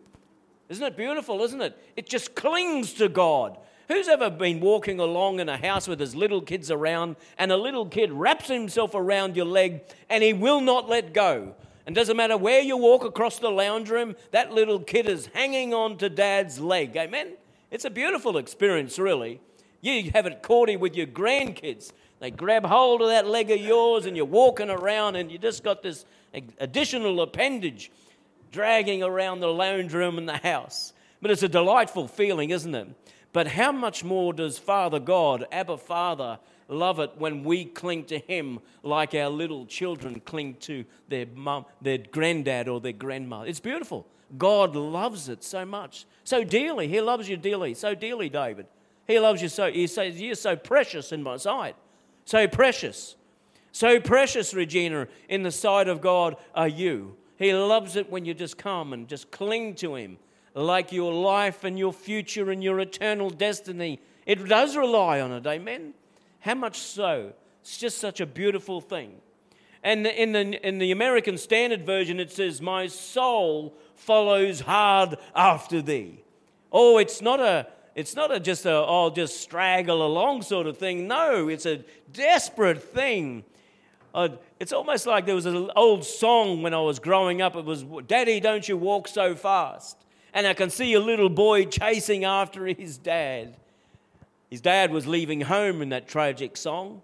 Isn't 0.69 0.85
it 0.85 0.97
beautiful, 0.97 1.41
isn't 1.43 1.61
it? 1.61 1.77
It 1.95 2.07
just 2.07 2.35
clings 2.35 2.93
to 2.93 3.09
God. 3.09 3.57
Who's 3.87 4.07
ever 4.07 4.31
been 4.31 4.61
walking 4.61 4.99
along 4.99 5.39
in 5.39 5.47
a 5.47 5.57
house 5.57 5.87
with 5.87 5.99
his 5.99 6.15
little 6.15 6.41
kids 6.41 6.71
around 6.71 7.17
and 7.37 7.51
a 7.51 7.57
little 7.57 7.85
kid 7.85 8.11
wraps 8.11 8.47
himself 8.47 8.95
around 8.95 9.35
your 9.35 9.45
leg 9.45 9.83
and 10.09 10.23
he 10.23 10.33
will 10.33 10.59
not 10.59 10.89
let 10.89 11.13
go? 11.13 11.53
And 11.85 11.95
doesn't 11.95 12.17
matter 12.17 12.35
where 12.35 12.61
you 12.61 12.77
walk 12.77 13.03
across 13.03 13.37
the 13.37 13.51
lounge 13.51 13.91
room, 13.91 14.15
that 14.31 14.51
little 14.51 14.79
kid 14.79 15.07
is 15.07 15.27
hanging 15.27 15.71
on 15.71 15.97
to 15.97 16.09
dad's 16.09 16.59
leg. 16.59 16.97
Amen? 16.97 17.33
It's 17.69 17.85
a 17.85 17.91
beautiful 17.91 18.37
experience, 18.37 18.97
really. 18.97 19.39
You 19.85 20.09
have 20.15 20.25
it 20.25 20.41
cordy 20.41 20.77
with 20.77 20.95
your 20.95 21.05
grandkids. 21.05 21.91
They 22.19 22.31
grab 22.31 22.65
hold 22.65 23.03
of 23.03 23.09
that 23.09 23.27
leg 23.27 23.51
of 23.51 23.59
yours 23.59 24.07
and 24.07 24.17
you're 24.17 24.25
walking 24.25 24.71
around 24.71 25.15
and 25.15 25.31
you 25.31 25.37
just 25.37 25.63
got 25.63 25.83
this 25.83 26.05
additional 26.59 27.21
appendage 27.21 27.91
dragging 28.51 29.03
around 29.03 29.41
the 29.41 29.47
lounge 29.47 29.93
room 29.93 30.17
in 30.17 30.25
the 30.25 30.37
house. 30.37 30.91
But 31.21 31.29
it's 31.29 31.43
a 31.43 31.49
delightful 31.49 32.07
feeling, 32.07 32.49
isn't 32.49 32.73
it? 32.73 32.87
But 33.31 33.45
how 33.47 33.71
much 33.71 34.03
more 34.03 34.33
does 34.33 34.57
Father 34.57 34.99
God, 34.99 35.45
Abba 35.51 35.77
Father, 35.77 36.39
love 36.67 36.99
it 36.99 37.11
when 37.19 37.43
we 37.43 37.65
cling 37.65 38.05
to 38.05 38.17
Him 38.17 38.61
like 38.81 39.13
our 39.13 39.29
little 39.29 39.67
children 39.67 40.19
cling 40.21 40.55
to 40.61 40.83
their 41.09 41.27
mum, 41.27 41.65
their 41.79 41.99
granddad 41.99 42.67
or 42.67 42.79
their 42.79 42.91
grandmother? 42.91 43.47
It's 43.47 43.59
beautiful. 43.59 44.07
God 44.35 44.75
loves 44.75 45.29
it 45.29 45.43
so 45.43 45.63
much, 45.63 46.05
so 46.23 46.43
dearly. 46.43 46.87
He 46.87 47.01
loves 47.01 47.29
you 47.29 47.37
dearly, 47.37 47.75
so 47.75 47.93
dearly, 47.93 48.29
David. 48.29 48.65
He 49.07 49.19
loves 49.19 49.41
you 49.41 49.49
so. 49.49 49.71
He 49.71 49.87
says, 49.87 50.19
You're 50.19 50.35
so 50.35 50.55
precious 50.55 51.11
in 51.11 51.23
my 51.23 51.37
sight. 51.37 51.75
So 52.25 52.47
precious. 52.47 53.15
So 53.71 53.99
precious, 53.99 54.53
Regina, 54.53 55.07
in 55.27 55.43
the 55.43 55.51
sight 55.51 55.87
of 55.87 56.01
God 56.01 56.37
are 56.53 56.67
you. 56.67 57.17
He 57.37 57.53
loves 57.53 57.95
it 57.95 58.09
when 58.09 58.25
you 58.25 58.33
just 58.33 58.57
come 58.57 58.93
and 58.93 59.07
just 59.07 59.31
cling 59.31 59.75
to 59.75 59.95
Him 59.95 60.17
like 60.53 60.91
your 60.91 61.13
life 61.13 61.63
and 61.63 61.77
your 61.77 61.93
future 61.93 62.49
and 62.49 62.63
your 62.63 62.79
eternal 62.79 63.29
destiny. 63.29 63.99
It 64.25 64.47
does 64.47 64.77
rely 64.77 65.19
on 65.19 65.31
it, 65.33 65.45
amen? 65.45 65.93
How 66.39 66.55
much 66.55 66.79
so? 66.79 67.33
It's 67.61 67.77
just 67.77 67.97
such 67.97 68.21
a 68.21 68.25
beautiful 68.25 68.79
thing. 68.79 69.15
And 69.83 70.07
in 70.07 70.31
the, 70.31 70.67
in 70.67 70.79
the 70.79 70.91
American 70.91 71.37
Standard 71.37 71.85
Version, 71.85 72.19
it 72.19 72.31
says, 72.31 72.61
My 72.61 72.87
soul 72.87 73.75
follows 73.95 74.61
hard 74.61 75.17
after 75.35 75.81
thee. 75.81 76.23
Oh, 76.71 76.97
it's 76.97 77.21
not 77.21 77.39
a, 77.39 77.67
it's 77.95 78.15
not 78.15 78.31
a, 78.31 78.39
just 78.39 78.65
a, 78.65 78.73
oh, 78.73 79.09
just 79.09 79.39
straggle 79.39 80.05
along 80.05 80.41
sort 80.41 80.67
of 80.67 80.77
thing. 80.77 81.07
No, 81.07 81.47
it's 81.47 81.65
a 81.65 81.83
desperate 82.11 82.83
thing. 82.83 83.45
Uh, 84.13 84.29
it's 84.59 84.73
almost 84.73 85.07
like 85.07 85.25
there 85.25 85.35
was 85.35 85.45
an 85.45 85.71
old 85.75 86.05
song 86.05 86.61
when 86.61 86.73
I 86.73 86.81
was 86.81 86.99
growing 86.99 87.41
up. 87.41 87.55
It 87.55 87.65
was, 87.65 87.83
Daddy, 88.05 88.39
don't 88.39 88.67
you 88.67 88.77
walk 88.77 89.07
so 89.07 89.33
fast. 89.33 89.97
And 90.33 90.45
I 90.45 90.53
can 90.53 90.69
see 90.69 90.93
a 90.93 90.99
little 90.99 91.29
boy 91.29 91.65
chasing 91.65 92.25
after 92.25 92.65
his 92.65 92.97
dad. 92.97 93.55
His 94.49 94.61
dad 94.61 94.91
was 94.91 95.07
leaving 95.07 95.41
home 95.41 95.81
in 95.81 95.89
that 95.89 96.07
tragic 96.07 96.57
song. 96.57 97.01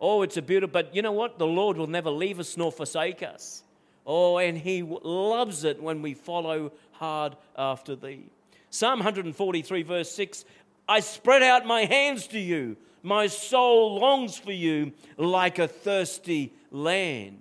Oh, 0.00 0.22
it's 0.22 0.36
a 0.36 0.42
beautiful, 0.42 0.72
but 0.72 0.94
you 0.94 1.00
know 1.00 1.12
what? 1.12 1.38
The 1.38 1.46
Lord 1.46 1.76
will 1.76 1.86
never 1.86 2.10
leave 2.10 2.38
us 2.38 2.56
nor 2.56 2.72
forsake 2.72 3.22
us. 3.22 3.62
Oh, 4.06 4.38
and 4.38 4.58
He 4.58 4.82
loves 4.82 5.64
it 5.64 5.82
when 5.82 6.02
we 6.02 6.14
follow 6.14 6.72
hard 6.92 7.36
after 7.56 7.94
Thee. 7.94 8.24
Psalm 8.72 9.00
143, 9.00 9.82
verse 9.82 10.10
6 10.12 10.46
I 10.88 11.00
spread 11.00 11.42
out 11.42 11.66
my 11.66 11.84
hands 11.84 12.26
to 12.28 12.38
you. 12.38 12.78
My 13.02 13.26
soul 13.26 14.00
longs 14.00 14.38
for 14.38 14.52
you 14.52 14.92
like 15.18 15.58
a 15.58 15.68
thirsty 15.68 16.54
land. 16.70 17.38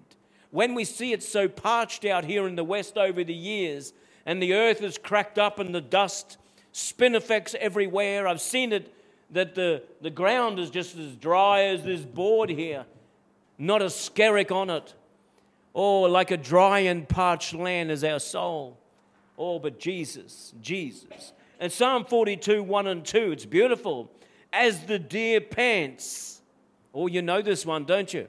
When 0.52 0.76
we 0.76 0.84
see 0.84 1.14
it 1.14 1.24
so 1.24 1.48
parched 1.48 2.04
out 2.04 2.26
here 2.26 2.48
in 2.48 2.56
the 2.58 2.66
West 2.66 2.98
over 2.98 3.24
the 3.24 3.34
years, 3.34 3.94
and 4.26 4.44
the 4.44 4.54
earth 4.54 4.82
is 4.82 4.98
cracked 4.98 5.40
up 5.40 5.58
and 5.58 5.74
the 5.74 5.82
dust 5.82 6.38
spinifex 6.74 7.56
everywhere, 7.56 8.28
I've 8.28 8.42
seen 8.42 8.74
it 8.74 8.94
that 9.30 9.56
the, 9.56 9.84
the 10.02 10.10
ground 10.10 10.60
is 10.60 10.70
just 10.70 10.98
as 10.98 11.16
dry 11.16 11.62
as 11.64 11.84
this 11.84 12.02
board 12.02 12.50
here, 12.50 12.86
not 13.58 13.82
a 13.82 13.86
skerrick 13.86 14.52
on 14.52 14.70
it. 14.70 14.94
Oh, 15.74 16.02
like 16.02 16.32
a 16.32 16.38
dry 16.38 16.80
and 16.80 17.08
parched 17.08 17.54
land 17.54 17.90
is 17.90 18.04
our 18.04 18.20
soul. 18.20 18.81
Oh, 19.44 19.58
but 19.58 19.80
Jesus, 19.80 20.54
Jesus. 20.62 21.34
And 21.60 21.72
Psalm 21.72 22.06
42, 22.06 22.62
1 22.62 22.86
and 22.86 23.04
2, 23.04 23.32
it's 23.32 23.44
beautiful. 23.44 24.12
As 24.54 24.86
the 24.86 25.00
deer 25.00 25.42
pants, 25.42 26.44
oh, 26.94 27.08
you 27.08 27.24
know 27.24 27.42
this 27.42 27.66
one, 27.66 27.86
don't 27.86 28.14
you? 28.14 28.28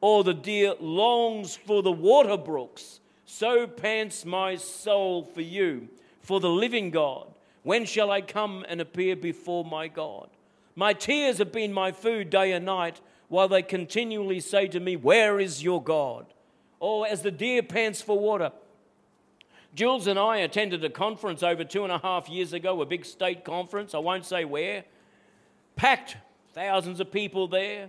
Or 0.00 0.22
the 0.22 0.32
deer 0.32 0.74
longs 0.78 1.56
for 1.56 1.82
the 1.82 1.90
water 1.90 2.36
brooks, 2.36 3.00
so 3.24 3.66
pants 3.66 4.24
my 4.24 4.54
soul 4.54 5.24
for 5.24 5.40
you, 5.40 5.88
for 6.20 6.38
the 6.38 6.48
living 6.48 6.92
God. 6.92 7.26
When 7.64 7.84
shall 7.84 8.12
I 8.12 8.20
come 8.20 8.64
and 8.68 8.80
appear 8.80 9.16
before 9.16 9.64
my 9.64 9.88
God? 9.88 10.28
My 10.76 10.92
tears 10.92 11.38
have 11.38 11.50
been 11.50 11.72
my 11.72 11.90
food 11.90 12.30
day 12.30 12.52
and 12.52 12.64
night, 12.64 13.00
while 13.26 13.48
they 13.48 13.62
continually 13.62 14.38
say 14.38 14.68
to 14.68 14.78
me, 14.78 14.94
Where 14.94 15.40
is 15.40 15.64
your 15.64 15.82
God? 15.82 16.26
Oh, 16.80 17.02
as 17.02 17.22
the 17.22 17.32
deer 17.32 17.64
pants 17.64 18.00
for 18.00 18.16
water, 18.16 18.52
Jules 19.74 20.06
and 20.06 20.18
I 20.18 20.38
attended 20.38 20.84
a 20.84 20.90
conference 20.90 21.42
over 21.42 21.64
two 21.64 21.84
and 21.84 21.92
a 21.92 21.98
half 21.98 22.28
years 22.28 22.52
ago, 22.52 22.82
a 22.82 22.86
big 22.86 23.06
state 23.06 23.42
conference, 23.44 23.94
I 23.94 23.98
won't 23.98 24.26
say 24.26 24.44
where. 24.44 24.84
Packed, 25.76 26.18
thousands 26.52 27.00
of 27.00 27.10
people 27.10 27.48
there. 27.48 27.88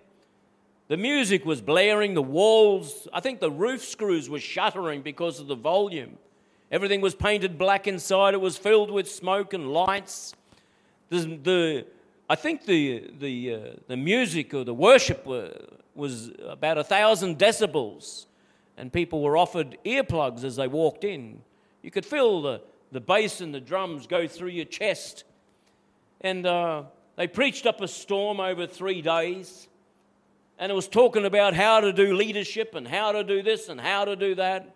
The 0.88 0.96
music 0.96 1.46
was 1.46 1.62
blaring, 1.62 2.13
the 2.13 2.22
walls, 2.22 3.08
I 3.12 3.19
think 3.19 3.39
the 3.39 3.52
roof 3.52 3.84
screws 3.84 4.30
were 4.30 4.39
shuttering 4.39 5.02
because 5.02 5.39
of 5.39 5.48
the 5.48 5.56
volume. 5.56 6.17
Everything 6.72 7.02
was 7.02 7.15
painted 7.15 7.58
black 7.58 7.86
inside, 7.88 8.34
it 8.34 8.41
was 8.41 8.58
filled 8.58 8.89
with 8.89 9.10
smoke 9.12 9.54
and 9.54 9.72
lights. 9.72 10.34
The, 11.10 11.19
the 11.43 11.86
I 12.30 12.36
think 12.36 12.65
the, 12.65 13.12
the, 13.19 13.54
uh, 13.54 13.60
the 13.88 13.98
music 13.98 14.54
or 14.54 14.63
the 14.63 14.74
worship 14.74 15.26
were, 15.26 15.54
was 15.96 16.32
about 16.48 16.78
a 16.78 16.84
thousand 16.84 17.38
decibels, 17.38 18.26
and 18.78 18.91
people 18.91 19.22
were 19.22 19.36
offered 19.36 19.78
earplugs 19.86 20.46
as 20.46 20.56
they 20.56 20.67
walked 20.67 21.04
in. 21.04 21.41
You 21.84 21.91
could 21.91 22.06
feel 22.06 22.41
the, 22.41 22.62
the 22.91 23.02
bass 23.02 23.41
and 23.41 23.54
the 23.54 23.60
drums 23.60 24.08
go 24.08 24.26
through 24.26 24.50
your 24.50 24.65
chest. 24.65 25.26
And 26.22 26.46
uh, 26.48 26.84
they 27.17 27.28
preached 27.28 27.67
up 27.67 27.82
a 27.82 27.88
storm 27.88 28.39
over 28.39 28.65
three 28.65 29.02
days, 29.02 29.67
and 30.58 30.72
it 30.72 30.76
was 30.76 30.88
talking 30.88 31.26
about 31.26 31.54
how 31.54 31.82
to 31.82 31.91
do 31.91 32.15
leadership 32.15 32.74
and 32.74 32.88
how 32.88 33.12
to 33.12 33.24
do 33.24 33.43
this 33.43 33.67
and 33.67 33.80
how 33.80 34.06
to 34.06 34.15
do 34.15 34.34
that. 34.36 34.76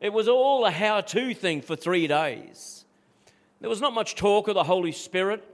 It 0.00 0.12
was 0.12 0.28
all 0.28 0.66
a 0.66 0.70
how 0.70 1.00
to 1.00 1.32
thing 1.32 1.62
for 1.62 1.76
three 1.76 2.08
days. 2.08 2.84
There 3.60 3.70
was 3.70 3.80
not 3.80 3.94
much 3.94 4.16
talk 4.16 4.48
of 4.48 4.54
the 4.54 4.64
Holy 4.64 4.92
Spirit. 4.92 5.44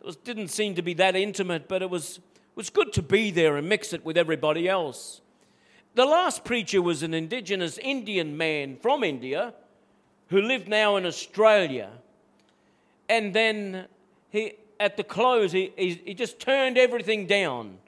It 0.00 0.06
was, 0.06 0.16
didn't 0.16 0.48
seem 0.48 0.76
to 0.76 0.82
be 0.82 0.94
that 0.94 1.16
intimate, 1.16 1.68
but 1.68 1.82
it 1.82 1.90
was, 1.90 2.20
was 2.54 2.70
good 2.70 2.92
to 2.94 3.02
be 3.02 3.32
there 3.32 3.56
and 3.56 3.68
mix 3.68 3.92
it 3.92 4.04
with 4.04 4.16
everybody 4.16 4.68
else. 4.68 5.20
The 5.94 6.06
last 6.06 6.44
preacher 6.44 6.80
was 6.80 7.02
an 7.02 7.12
indigenous 7.12 7.76
Indian 7.78 8.36
man 8.36 8.76
from 8.76 9.02
India 9.02 9.52
who 10.28 10.40
lived 10.40 10.68
now 10.68 10.96
in 10.96 11.06
Australia. 11.06 11.90
And 13.08 13.34
then 13.34 13.86
he, 14.30 14.54
at 14.78 14.96
the 14.96 15.04
close, 15.04 15.52
he, 15.52 15.72
he, 15.76 16.00
he 16.04 16.14
just 16.14 16.38
turned 16.38 16.78
everything 16.78 17.26
down. 17.26 17.78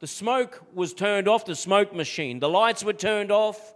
The 0.00 0.06
smoke 0.06 0.62
was 0.74 0.92
turned 0.92 1.28
off, 1.28 1.44
the 1.44 1.56
smoke 1.56 1.94
machine. 1.94 2.40
The 2.40 2.48
lights 2.48 2.84
were 2.84 2.92
turned 2.92 3.30
off. 3.30 3.74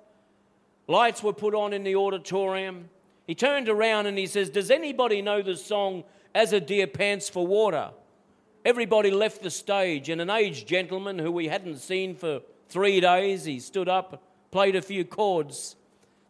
Lights 0.86 1.22
were 1.22 1.32
put 1.32 1.54
on 1.54 1.72
in 1.72 1.84
the 1.84 1.96
auditorium. 1.96 2.88
He 3.26 3.34
turned 3.34 3.68
around 3.68 4.06
and 4.06 4.16
he 4.16 4.26
says, 4.26 4.50
Does 4.50 4.70
anybody 4.70 5.22
know 5.22 5.42
the 5.42 5.56
song 5.56 6.04
as 6.34 6.52
a 6.52 6.60
deer 6.60 6.86
pants 6.86 7.28
for 7.28 7.46
water. 7.46 7.90
Everybody 8.64 9.10
left 9.10 9.42
the 9.42 9.50
stage, 9.50 10.08
and 10.08 10.20
an 10.20 10.30
aged 10.30 10.66
gentleman 10.66 11.18
who 11.18 11.32
we 11.32 11.48
hadn't 11.48 11.78
seen 11.78 12.14
for 12.14 12.40
three 12.68 13.00
days, 13.00 13.44
he 13.44 13.60
stood 13.60 13.88
up, 13.88 14.22
played 14.50 14.76
a 14.76 14.82
few 14.82 15.04
chords. 15.04 15.76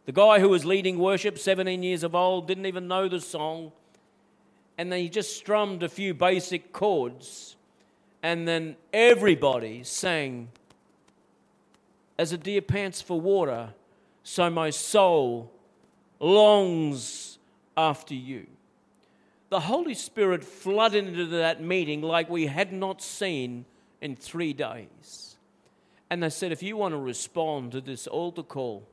The 0.05 0.11
guy 0.11 0.39
who 0.39 0.49
was 0.49 0.65
leading 0.65 0.97
worship, 0.97 1.37
17 1.37 1.83
years 1.83 2.03
of 2.03 2.15
old, 2.15 2.47
didn't 2.47 2.65
even 2.65 2.87
know 2.87 3.07
the 3.07 3.19
song. 3.19 3.71
And 4.77 4.91
then 4.91 4.99
he 4.99 5.09
just 5.09 5.37
strummed 5.37 5.83
a 5.83 5.89
few 5.89 6.13
basic 6.13 6.71
chords. 6.73 7.55
And 8.23 8.47
then 8.47 8.75
everybody 8.91 9.83
sang, 9.83 10.49
As 12.17 12.31
a 12.31 12.37
deer 12.37 12.61
pants 12.61 13.01
for 13.01 13.19
water, 13.19 13.73
so 14.23 14.49
my 14.49 14.69
soul 14.69 15.51
longs 16.19 17.37
after 17.77 18.15
you 18.15 18.47
the 19.49 19.59
Holy 19.61 19.95
Spirit 19.95 20.43
flooded 20.43 21.07
into 21.07 21.25
that 21.25 21.61
meeting 21.61 22.01
like 22.01 22.29
we 22.29 22.45
had 22.45 22.71
not 22.71 23.01
seen 23.01 23.65
in 23.99 24.15
three 24.15 24.53
days. 24.53 25.37
And 26.09 26.23
they 26.23 26.29
said, 26.29 26.51
if 26.51 26.63
you 26.63 26.77
want 26.77 26.93
to 26.93 26.99
respond 26.99 27.71
to 27.73 27.81
this 27.81 28.07
altar 28.07 28.43
call, 28.43 28.87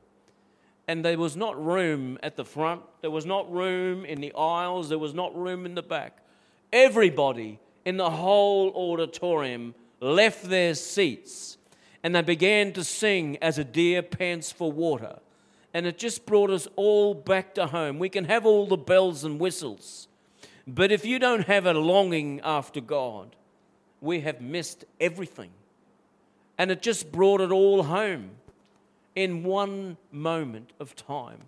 and 0.87 1.03
there 1.03 1.17
was 1.17 1.35
not 1.35 1.63
room 1.63 2.17
at 2.23 2.35
the 2.35 2.45
front, 2.45 2.81
there 3.01 3.11
was 3.11 3.25
not 3.25 3.51
room 3.51 4.05
in 4.05 4.21
the 4.21 4.33
aisles, 4.33 4.89
there 4.89 4.97
was 4.97 5.13
not 5.13 5.35
room 5.35 5.65
in 5.65 5.75
the 5.75 5.83
back. 5.83 6.19
Everybody 6.71 7.59
in 7.85 7.97
the 7.97 8.09
whole 8.09 8.71
auditorium 8.75 9.75
left 9.99 10.43
their 10.43 10.75
seats 10.75 11.57
and 12.03 12.15
they 12.15 12.21
began 12.21 12.73
to 12.73 12.83
sing 12.83 13.37
as 13.41 13.57
a 13.57 13.63
deer 13.63 14.01
pants 14.01 14.51
for 14.51 14.71
water. 14.71 15.19
And 15.73 15.85
it 15.85 15.97
just 15.97 16.25
brought 16.25 16.49
us 16.49 16.67
all 16.75 17.13
back 17.13 17.53
to 17.55 17.67
home. 17.67 17.99
We 17.99 18.09
can 18.09 18.25
have 18.25 18.45
all 18.45 18.65
the 18.65 18.77
bells 18.77 19.23
and 19.23 19.39
whistles 19.39 20.07
but 20.67 20.91
if 20.91 21.05
you 21.05 21.17
don't 21.17 21.47
have 21.47 21.65
a 21.65 21.73
longing 21.73 22.41
after 22.43 22.81
God, 22.81 23.37
we 24.01 24.19
have 24.21 24.41
missed 24.41 24.83
everything. 24.99 25.51
And 26.57 26.69
it 26.69 26.81
just 26.81 27.09
brought 27.09 27.39
it 27.39 27.51
all 27.51 27.83
home 27.83 28.31
in 29.17 29.43
one 29.43 29.97
moment 30.11 30.71
of 30.79 30.95
time. 30.95 31.39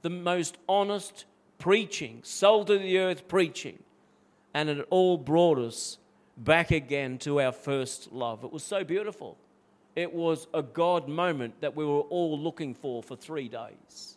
The 0.00 0.08
most 0.08 0.56
honest 0.66 1.26
preaching, 1.58 2.20
salt 2.22 2.70
of 2.70 2.80
the 2.80 2.96
earth 2.96 3.28
preaching. 3.28 3.78
And 4.54 4.70
it 4.70 4.86
all 4.88 5.18
brought 5.18 5.58
us 5.58 5.98
back 6.38 6.70
again 6.70 7.18
to 7.18 7.42
our 7.42 7.52
first 7.52 8.12
love. 8.12 8.44
It 8.44 8.50
was 8.50 8.64
so 8.64 8.82
beautiful. 8.82 9.36
It 9.94 10.14
was 10.14 10.46
a 10.54 10.62
God 10.62 11.06
moment 11.06 11.60
that 11.60 11.76
we 11.76 11.84
were 11.84 12.00
all 12.00 12.38
looking 12.38 12.72
for 12.74 13.02
for 13.02 13.14
three 13.14 13.48
days 13.48 14.16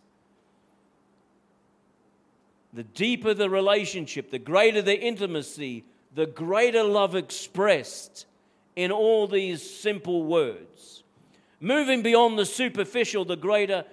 the 2.73 2.83
deeper 2.83 3.33
the 3.33 3.49
relationship, 3.49 4.31
the 4.31 4.39
greater 4.39 4.81
the 4.81 4.97
intimacy, 4.97 5.83
the 6.15 6.25
greater 6.25 6.83
love 6.83 7.15
expressed 7.15 8.25
in 8.77 8.93
all 8.93 9.27
these 9.27 9.61
simple 9.61 10.23
words. 10.23 11.00
Moving 11.61 12.01
beyond 12.01 12.39
the 12.39 12.45
superficial, 12.45 13.23
the 13.23 13.35
greater, 13.35 13.85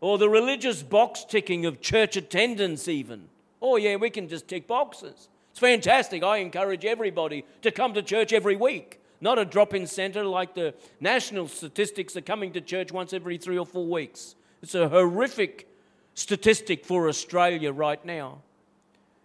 or 0.00 0.16
the 0.16 0.28
religious 0.28 0.82
box 0.82 1.24
ticking 1.24 1.66
of 1.66 1.80
church 1.80 2.16
attendance, 2.16 2.86
even. 2.86 3.28
Oh, 3.60 3.76
yeah, 3.76 3.96
we 3.96 4.10
can 4.10 4.28
just 4.28 4.46
tick 4.46 4.68
boxes. 4.68 5.28
It's 5.50 5.58
fantastic. 5.58 6.22
I 6.22 6.38
encourage 6.38 6.84
everybody 6.84 7.44
to 7.62 7.72
come 7.72 7.94
to 7.94 8.02
church 8.02 8.32
every 8.32 8.54
week, 8.54 9.00
not 9.20 9.40
a 9.40 9.44
drop 9.44 9.74
in 9.74 9.86
center 9.86 10.22
like 10.24 10.54
the 10.54 10.74
national 11.00 11.48
statistics 11.48 12.16
are 12.16 12.20
coming 12.20 12.52
to 12.52 12.60
church 12.60 12.92
once 12.92 13.12
every 13.12 13.38
three 13.38 13.58
or 13.58 13.66
four 13.66 13.86
weeks. 13.86 14.36
It's 14.62 14.76
a 14.76 14.88
horrific 14.88 15.68
statistic 16.14 16.84
for 16.84 17.08
Australia 17.08 17.72
right 17.72 18.04
now. 18.04 18.42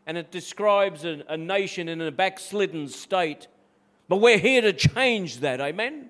And 0.07 0.17
it 0.17 0.31
describes 0.31 1.05
a, 1.05 1.23
a 1.29 1.37
nation 1.37 1.87
in 1.87 2.01
a 2.01 2.11
backslidden 2.11 2.87
state. 2.87 3.47
But 4.09 4.17
we're 4.17 4.39
here 4.39 4.61
to 4.61 4.73
change 4.73 5.41
that, 5.41 5.61
amen? 5.61 6.09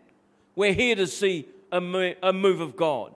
We're 0.55 0.73
here 0.73 0.95
to 0.95 1.07
see 1.07 1.47
a, 1.71 2.33
move 2.33 2.61
of 2.61 2.75
God. 2.75 3.13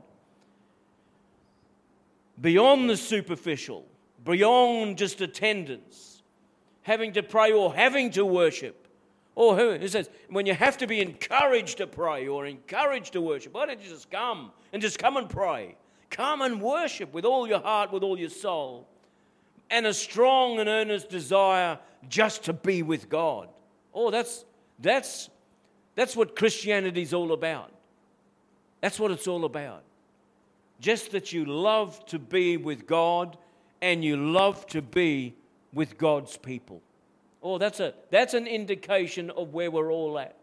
Beyond 2.39 2.89
the 2.89 2.97
superficial, 2.97 3.85
beyond 4.23 4.97
just 4.97 5.21
attendance, 5.21 6.21
having 6.81 7.13
to 7.13 7.23
pray 7.23 7.51
or 7.51 7.73
having 7.73 8.11
to 8.11 8.25
worship. 8.25 8.87
Or 9.35 9.57
who? 9.57 9.85
Says, 9.87 10.09
when 10.29 10.45
you 10.45 10.53
have 10.53 10.77
to 10.77 10.87
be 10.87 11.01
encouraged 11.01 11.77
to 11.77 11.87
pray 11.87 12.27
or 12.27 12.45
encouraged 12.45 13.13
to 13.13 13.21
worship, 13.21 13.53
why 13.53 13.65
don't 13.65 13.81
you 13.81 13.89
just 13.89 14.09
come 14.09 14.51
and 14.71 14.81
just 14.81 14.97
come 14.97 15.17
and 15.17 15.29
pray? 15.29 15.75
Come 16.09 16.41
and 16.41 16.61
worship 16.61 17.13
with 17.13 17.25
all 17.25 17.47
your 17.47 17.59
heart, 17.59 17.91
with 17.91 18.03
all 18.03 18.17
your 18.17 18.29
soul, 18.29 18.87
and 19.69 19.85
a 19.85 19.93
strong 19.93 20.59
and 20.59 20.69
earnest 20.69 21.09
desire 21.09 21.79
just 22.07 22.43
to 22.45 22.53
be 22.53 22.83
with 22.83 23.09
God. 23.09 23.49
Oh, 23.93 24.11
that's, 24.11 24.45
that's, 24.79 25.29
that's 25.95 26.15
what 26.15 26.35
Christianity's 26.35 27.13
all 27.13 27.33
about. 27.33 27.71
That's 28.81 28.99
what 28.99 29.11
it's 29.11 29.27
all 29.27 29.45
about. 29.45 29.83
Just 30.79 31.11
that 31.11 31.31
you 31.31 31.45
love 31.45 32.05
to 32.07 32.19
be 32.19 32.57
with 32.57 32.85
God 32.85 33.37
and 33.81 34.03
you 34.03 34.17
love 34.17 34.65
to 34.67 34.81
be 34.81 35.35
with 35.73 35.97
God's 35.97 36.37
people. 36.37 36.81
Oh, 37.41 37.57
that's, 37.57 37.79
a, 37.79 37.93
that's 38.09 38.33
an 38.33 38.47
indication 38.47 39.29
of 39.29 39.53
where 39.53 39.69
we're 39.69 39.91
all 39.91 40.17
at. 40.17 40.35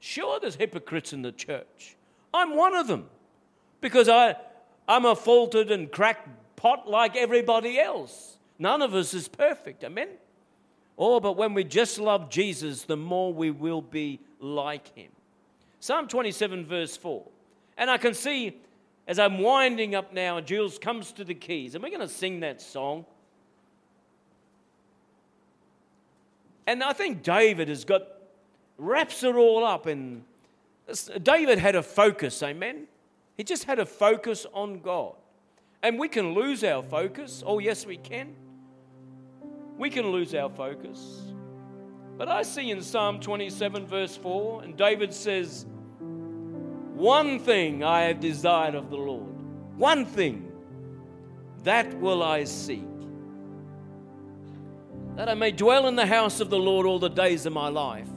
Sure, 0.00 0.40
there's 0.40 0.56
hypocrites 0.56 1.12
in 1.12 1.22
the 1.22 1.32
church. 1.32 1.96
I'm 2.34 2.56
one 2.56 2.74
of 2.74 2.86
them 2.86 3.08
because 3.80 4.08
I, 4.08 4.36
I'm 4.88 5.04
a 5.04 5.14
faulted 5.14 5.70
and 5.70 5.92
cracked 5.92 6.28
pot 6.56 6.88
like 6.88 7.16
everybody 7.16 7.78
else. 7.78 8.38
None 8.58 8.82
of 8.82 8.94
us 8.94 9.12
is 9.14 9.28
perfect. 9.28 9.84
Amen? 9.84 10.08
Oh, 10.96 11.20
but 11.20 11.36
when 11.36 11.54
we 11.54 11.64
just 11.64 11.98
love 11.98 12.30
Jesus, 12.30 12.84
the 12.84 12.96
more 12.96 13.32
we 13.32 13.50
will 13.50 13.82
be 13.82 14.20
like 14.40 14.94
him. 14.96 15.10
Psalm 15.80 16.08
27, 16.08 16.64
verse 16.64 16.96
4. 16.96 17.24
And 17.82 17.90
I 17.90 17.96
can 17.96 18.14
see 18.14 18.60
as 19.08 19.18
I'm 19.18 19.40
winding 19.40 19.96
up 19.96 20.12
now, 20.12 20.40
Jules 20.40 20.78
comes 20.78 21.10
to 21.14 21.24
the 21.24 21.34
keys, 21.34 21.74
and 21.74 21.82
we're 21.82 21.90
going 21.90 22.00
to 22.00 22.06
sing 22.06 22.38
that 22.38 22.62
song. 22.62 23.04
And 26.64 26.80
I 26.80 26.92
think 26.92 27.24
David 27.24 27.66
has 27.66 27.84
got, 27.84 28.06
wraps 28.78 29.24
it 29.24 29.34
all 29.34 29.64
up. 29.64 29.86
And 29.86 30.22
David 31.24 31.58
had 31.58 31.74
a 31.74 31.82
focus, 31.82 32.40
amen? 32.44 32.86
He 33.36 33.42
just 33.42 33.64
had 33.64 33.80
a 33.80 33.86
focus 33.86 34.46
on 34.52 34.78
God. 34.78 35.16
And 35.82 35.98
we 35.98 36.06
can 36.06 36.34
lose 36.34 36.62
our 36.62 36.84
focus. 36.84 37.42
Oh, 37.44 37.58
yes, 37.58 37.84
we 37.84 37.96
can. 37.96 38.36
We 39.76 39.90
can 39.90 40.06
lose 40.06 40.36
our 40.36 40.50
focus. 40.50 41.22
But 42.16 42.28
I 42.28 42.42
see 42.42 42.70
in 42.70 42.80
Psalm 42.80 43.18
27, 43.18 43.88
verse 43.88 44.16
4, 44.16 44.62
and 44.62 44.76
David 44.76 45.12
says, 45.12 45.66
One 47.02 47.40
thing 47.40 47.82
I 47.82 48.02
have 48.02 48.20
desired 48.20 48.76
of 48.76 48.88
the 48.88 48.96
Lord. 48.96 49.34
One 49.76 50.06
thing. 50.06 50.52
that 51.64 51.92
will 51.98 52.22
I 52.22 52.44
seek. 52.44 52.84
That 55.16 55.28
I 55.28 55.34
may 55.34 55.50
dwell 55.50 55.88
in 55.88 55.96
the 55.96 56.06
house 56.06 56.38
of 56.38 56.48
the 56.48 56.58
Lord 56.58 56.86
all 56.86 57.00
the 57.00 57.10
days 57.10 57.44
of 57.44 57.52
my 57.52 57.68
life, 57.68 58.08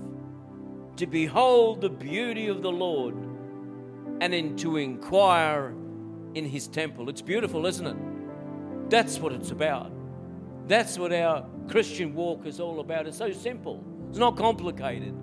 to 0.97 1.07
behold 1.07 1.81
the 1.81 1.89
beauty 1.89 2.47
of 2.47 2.61
the 2.61 2.71
Lord 2.71 3.15
and 4.21 4.35
in 4.35 4.55
to 4.57 4.77
inquire 4.77 5.73
in 6.35 6.45
his 6.45 6.67
temple. 6.67 7.09
It's 7.09 7.21
beautiful, 7.23 7.65
isn't 7.65 7.87
it? 7.87 7.97
That's 8.91 9.17
what 9.17 9.33
it's 9.33 9.49
about. 9.49 9.91
That's 10.67 10.99
what 10.99 11.11
our 11.11 11.47
Christian 11.69 12.13
walk 12.13 12.45
is 12.45 12.59
all 12.59 12.79
about. 12.79 13.07
It's 13.07 13.17
so 13.17 13.31
simple, 13.31 13.83
it's 14.09 14.19
not 14.19 14.37
complicated. 14.37 15.15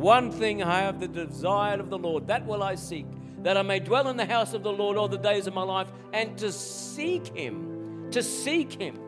One 0.00 0.30
thing 0.30 0.62
I 0.62 0.78
have 0.80 0.98
the 0.98 1.08
desire 1.08 1.78
of 1.78 1.90
the 1.90 1.98
Lord, 1.98 2.26
that 2.28 2.46
will 2.46 2.62
I 2.62 2.74
seek, 2.74 3.04
that 3.42 3.58
I 3.58 3.62
may 3.62 3.80
dwell 3.80 4.08
in 4.08 4.16
the 4.16 4.24
house 4.24 4.54
of 4.54 4.62
the 4.62 4.72
Lord 4.72 4.96
all 4.96 5.08
the 5.08 5.18
days 5.18 5.46
of 5.46 5.52
my 5.52 5.62
life, 5.62 5.92
and 6.14 6.38
to 6.38 6.50
seek 6.52 7.26
Him, 7.36 8.08
to 8.10 8.22
seek 8.22 8.80
Him, 8.80 8.98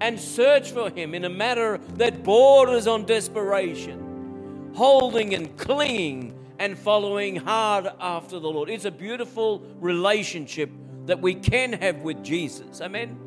and 0.00 0.18
search 0.18 0.70
for 0.70 0.90
Him 0.90 1.12
in 1.12 1.24
a 1.24 1.28
manner 1.28 1.78
that 1.96 2.22
borders 2.22 2.86
on 2.86 3.04
desperation, 3.04 4.70
holding 4.76 5.34
and 5.34 5.58
clinging 5.58 6.38
and 6.60 6.78
following 6.78 7.34
hard 7.34 7.88
after 7.98 8.38
the 8.38 8.48
Lord. 8.48 8.70
It's 8.70 8.84
a 8.84 8.92
beautiful 8.92 9.60
relationship 9.80 10.70
that 11.06 11.20
we 11.20 11.34
can 11.34 11.72
have 11.72 12.02
with 12.02 12.22
Jesus. 12.22 12.80
Amen. 12.80 13.18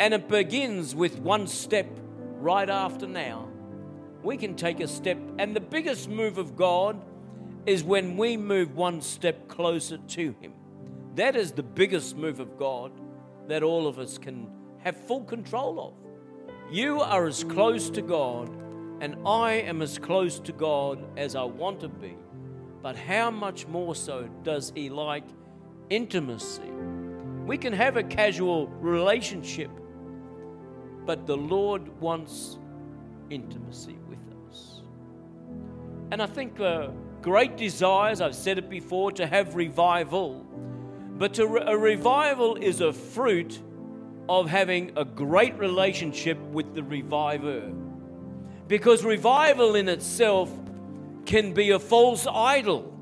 And 0.00 0.14
it 0.14 0.26
begins 0.26 0.96
with 0.96 1.20
one 1.20 1.46
step 1.46 1.86
right 2.40 2.68
after 2.68 3.06
now. 3.06 3.49
We 4.22 4.36
can 4.36 4.54
take 4.54 4.80
a 4.80 4.88
step, 4.88 5.18
and 5.38 5.56
the 5.56 5.60
biggest 5.60 6.08
move 6.08 6.38
of 6.38 6.56
God 6.56 7.00
is 7.66 7.82
when 7.82 8.16
we 8.16 8.36
move 8.36 8.76
one 8.76 9.00
step 9.00 9.48
closer 9.48 9.98
to 9.98 10.34
Him. 10.40 10.52
That 11.14 11.36
is 11.36 11.52
the 11.52 11.62
biggest 11.62 12.16
move 12.16 12.40
of 12.40 12.56
God 12.56 12.92
that 13.48 13.62
all 13.62 13.86
of 13.86 13.98
us 13.98 14.18
can 14.18 14.48
have 14.78 14.96
full 14.96 15.24
control 15.24 15.80
of. 15.80 16.72
You 16.72 17.00
are 17.00 17.26
as 17.26 17.42
close 17.42 17.90
to 17.90 18.02
God, 18.02 18.48
and 19.00 19.16
I 19.26 19.54
am 19.54 19.82
as 19.82 19.98
close 19.98 20.38
to 20.40 20.52
God 20.52 21.04
as 21.16 21.34
I 21.34 21.42
want 21.42 21.80
to 21.80 21.88
be. 21.88 22.16
But 22.82 22.96
how 22.96 23.30
much 23.30 23.66
more 23.66 23.94
so 23.94 24.28
does 24.44 24.72
He 24.74 24.88
like 24.88 25.24
intimacy? 25.90 26.70
We 27.44 27.58
can 27.58 27.72
have 27.72 27.96
a 27.96 28.04
casual 28.04 28.68
relationship, 28.68 29.70
but 31.04 31.26
the 31.26 31.36
Lord 31.36 32.00
wants 32.00 32.59
intimacy 33.30 33.96
with 34.08 34.18
us. 34.48 34.82
And 36.10 36.20
I 36.20 36.26
think 36.26 36.60
uh, 36.60 36.88
great 37.22 37.56
desires, 37.56 38.20
I've 38.20 38.34
said 38.34 38.58
it 38.58 38.68
before, 38.68 39.12
to 39.12 39.26
have 39.26 39.54
revival, 39.54 40.44
but 41.16 41.38
re- 41.38 41.62
a 41.64 41.76
revival 41.76 42.56
is 42.56 42.80
a 42.80 42.92
fruit 42.92 43.60
of 44.28 44.48
having 44.48 44.92
a 44.96 45.04
great 45.04 45.58
relationship 45.58 46.38
with 46.38 46.74
the 46.74 46.82
reviver. 46.82 47.72
Because 48.68 49.04
revival 49.04 49.74
in 49.74 49.88
itself 49.88 50.50
can 51.26 51.52
be 51.52 51.70
a 51.70 51.78
false 51.78 52.26
idol. 52.26 52.96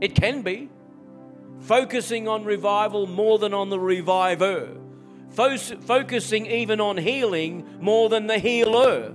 It 0.00 0.14
can 0.14 0.42
be. 0.42 0.68
Focusing 1.60 2.28
on 2.28 2.44
revival 2.44 3.06
more 3.06 3.38
than 3.38 3.52
on 3.52 3.68
the 3.68 3.78
reviver. 3.78 4.76
Focusing 5.30 6.46
even 6.46 6.80
on 6.80 6.96
healing 6.96 7.66
more 7.80 8.08
than 8.08 8.26
the 8.26 8.38
healer. 8.38 9.12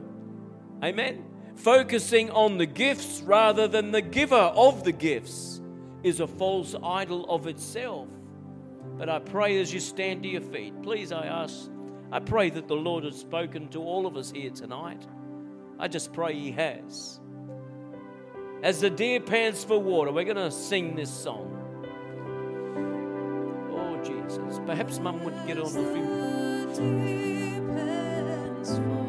Amen. 0.86 1.26
Focusing 1.56 2.30
on 2.30 2.60
the 2.60 2.68
gifts 2.68 3.22
rather 3.22 3.68
than 3.68 3.92
the 3.92 4.04
giver 4.04 4.36
of 4.36 4.84
the 4.84 4.92
gifts 4.92 5.62
is 6.04 6.20
a 6.20 6.28
false 6.28 6.76
idol 6.84 7.26
of 7.28 7.48
itself. 7.48 8.08
But 8.96 9.10
I 9.10 9.18
pray 9.18 9.60
as 9.60 9.74
you 9.74 9.80
stand 9.80 10.22
to 10.24 10.30
your 10.30 10.42
feet, 10.42 10.80
please, 10.84 11.12
I 11.12 11.26
ask, 11.26 11.72
I 12.12 12.20
pray 12.20 12.52
that 12.52 12.68
the 12.68 12.76
Lord 12.76 13.04
has 13.04 13.20
spoken 13.20 13.68
to 13.70 13.82
all 13.82 14.06
of 14.06 14.16
us 14.16 14.30
here 14.32 14.52
tonight. 14.52 15.04
I 15.80 15.88
just 15.88 16.14
pray 16.14 16.36
He 16.36 16.52
has. 16.52 17.20
As 18.62 18.80
the 18.80 18.92
deer 18.92 19.20
pants 19.20 19.64
for 19.64 19.80
water, 19.80 20.12
we're 20.12 20.24
going 20.24 20.36
to 20.38 20.52
sing 20.52 20.96
this 20.96 21.12
song. 21.12 21.52
Oh, 23.72 23.98
Jesus. 24.04 24.60
Perhaps 24.68 25.00
Mum 25.00 25.24
would 25.24 25.34
get 25.48 25.58
on 25.58 25.74
the 25.74 25.84
few. 28.76 29.05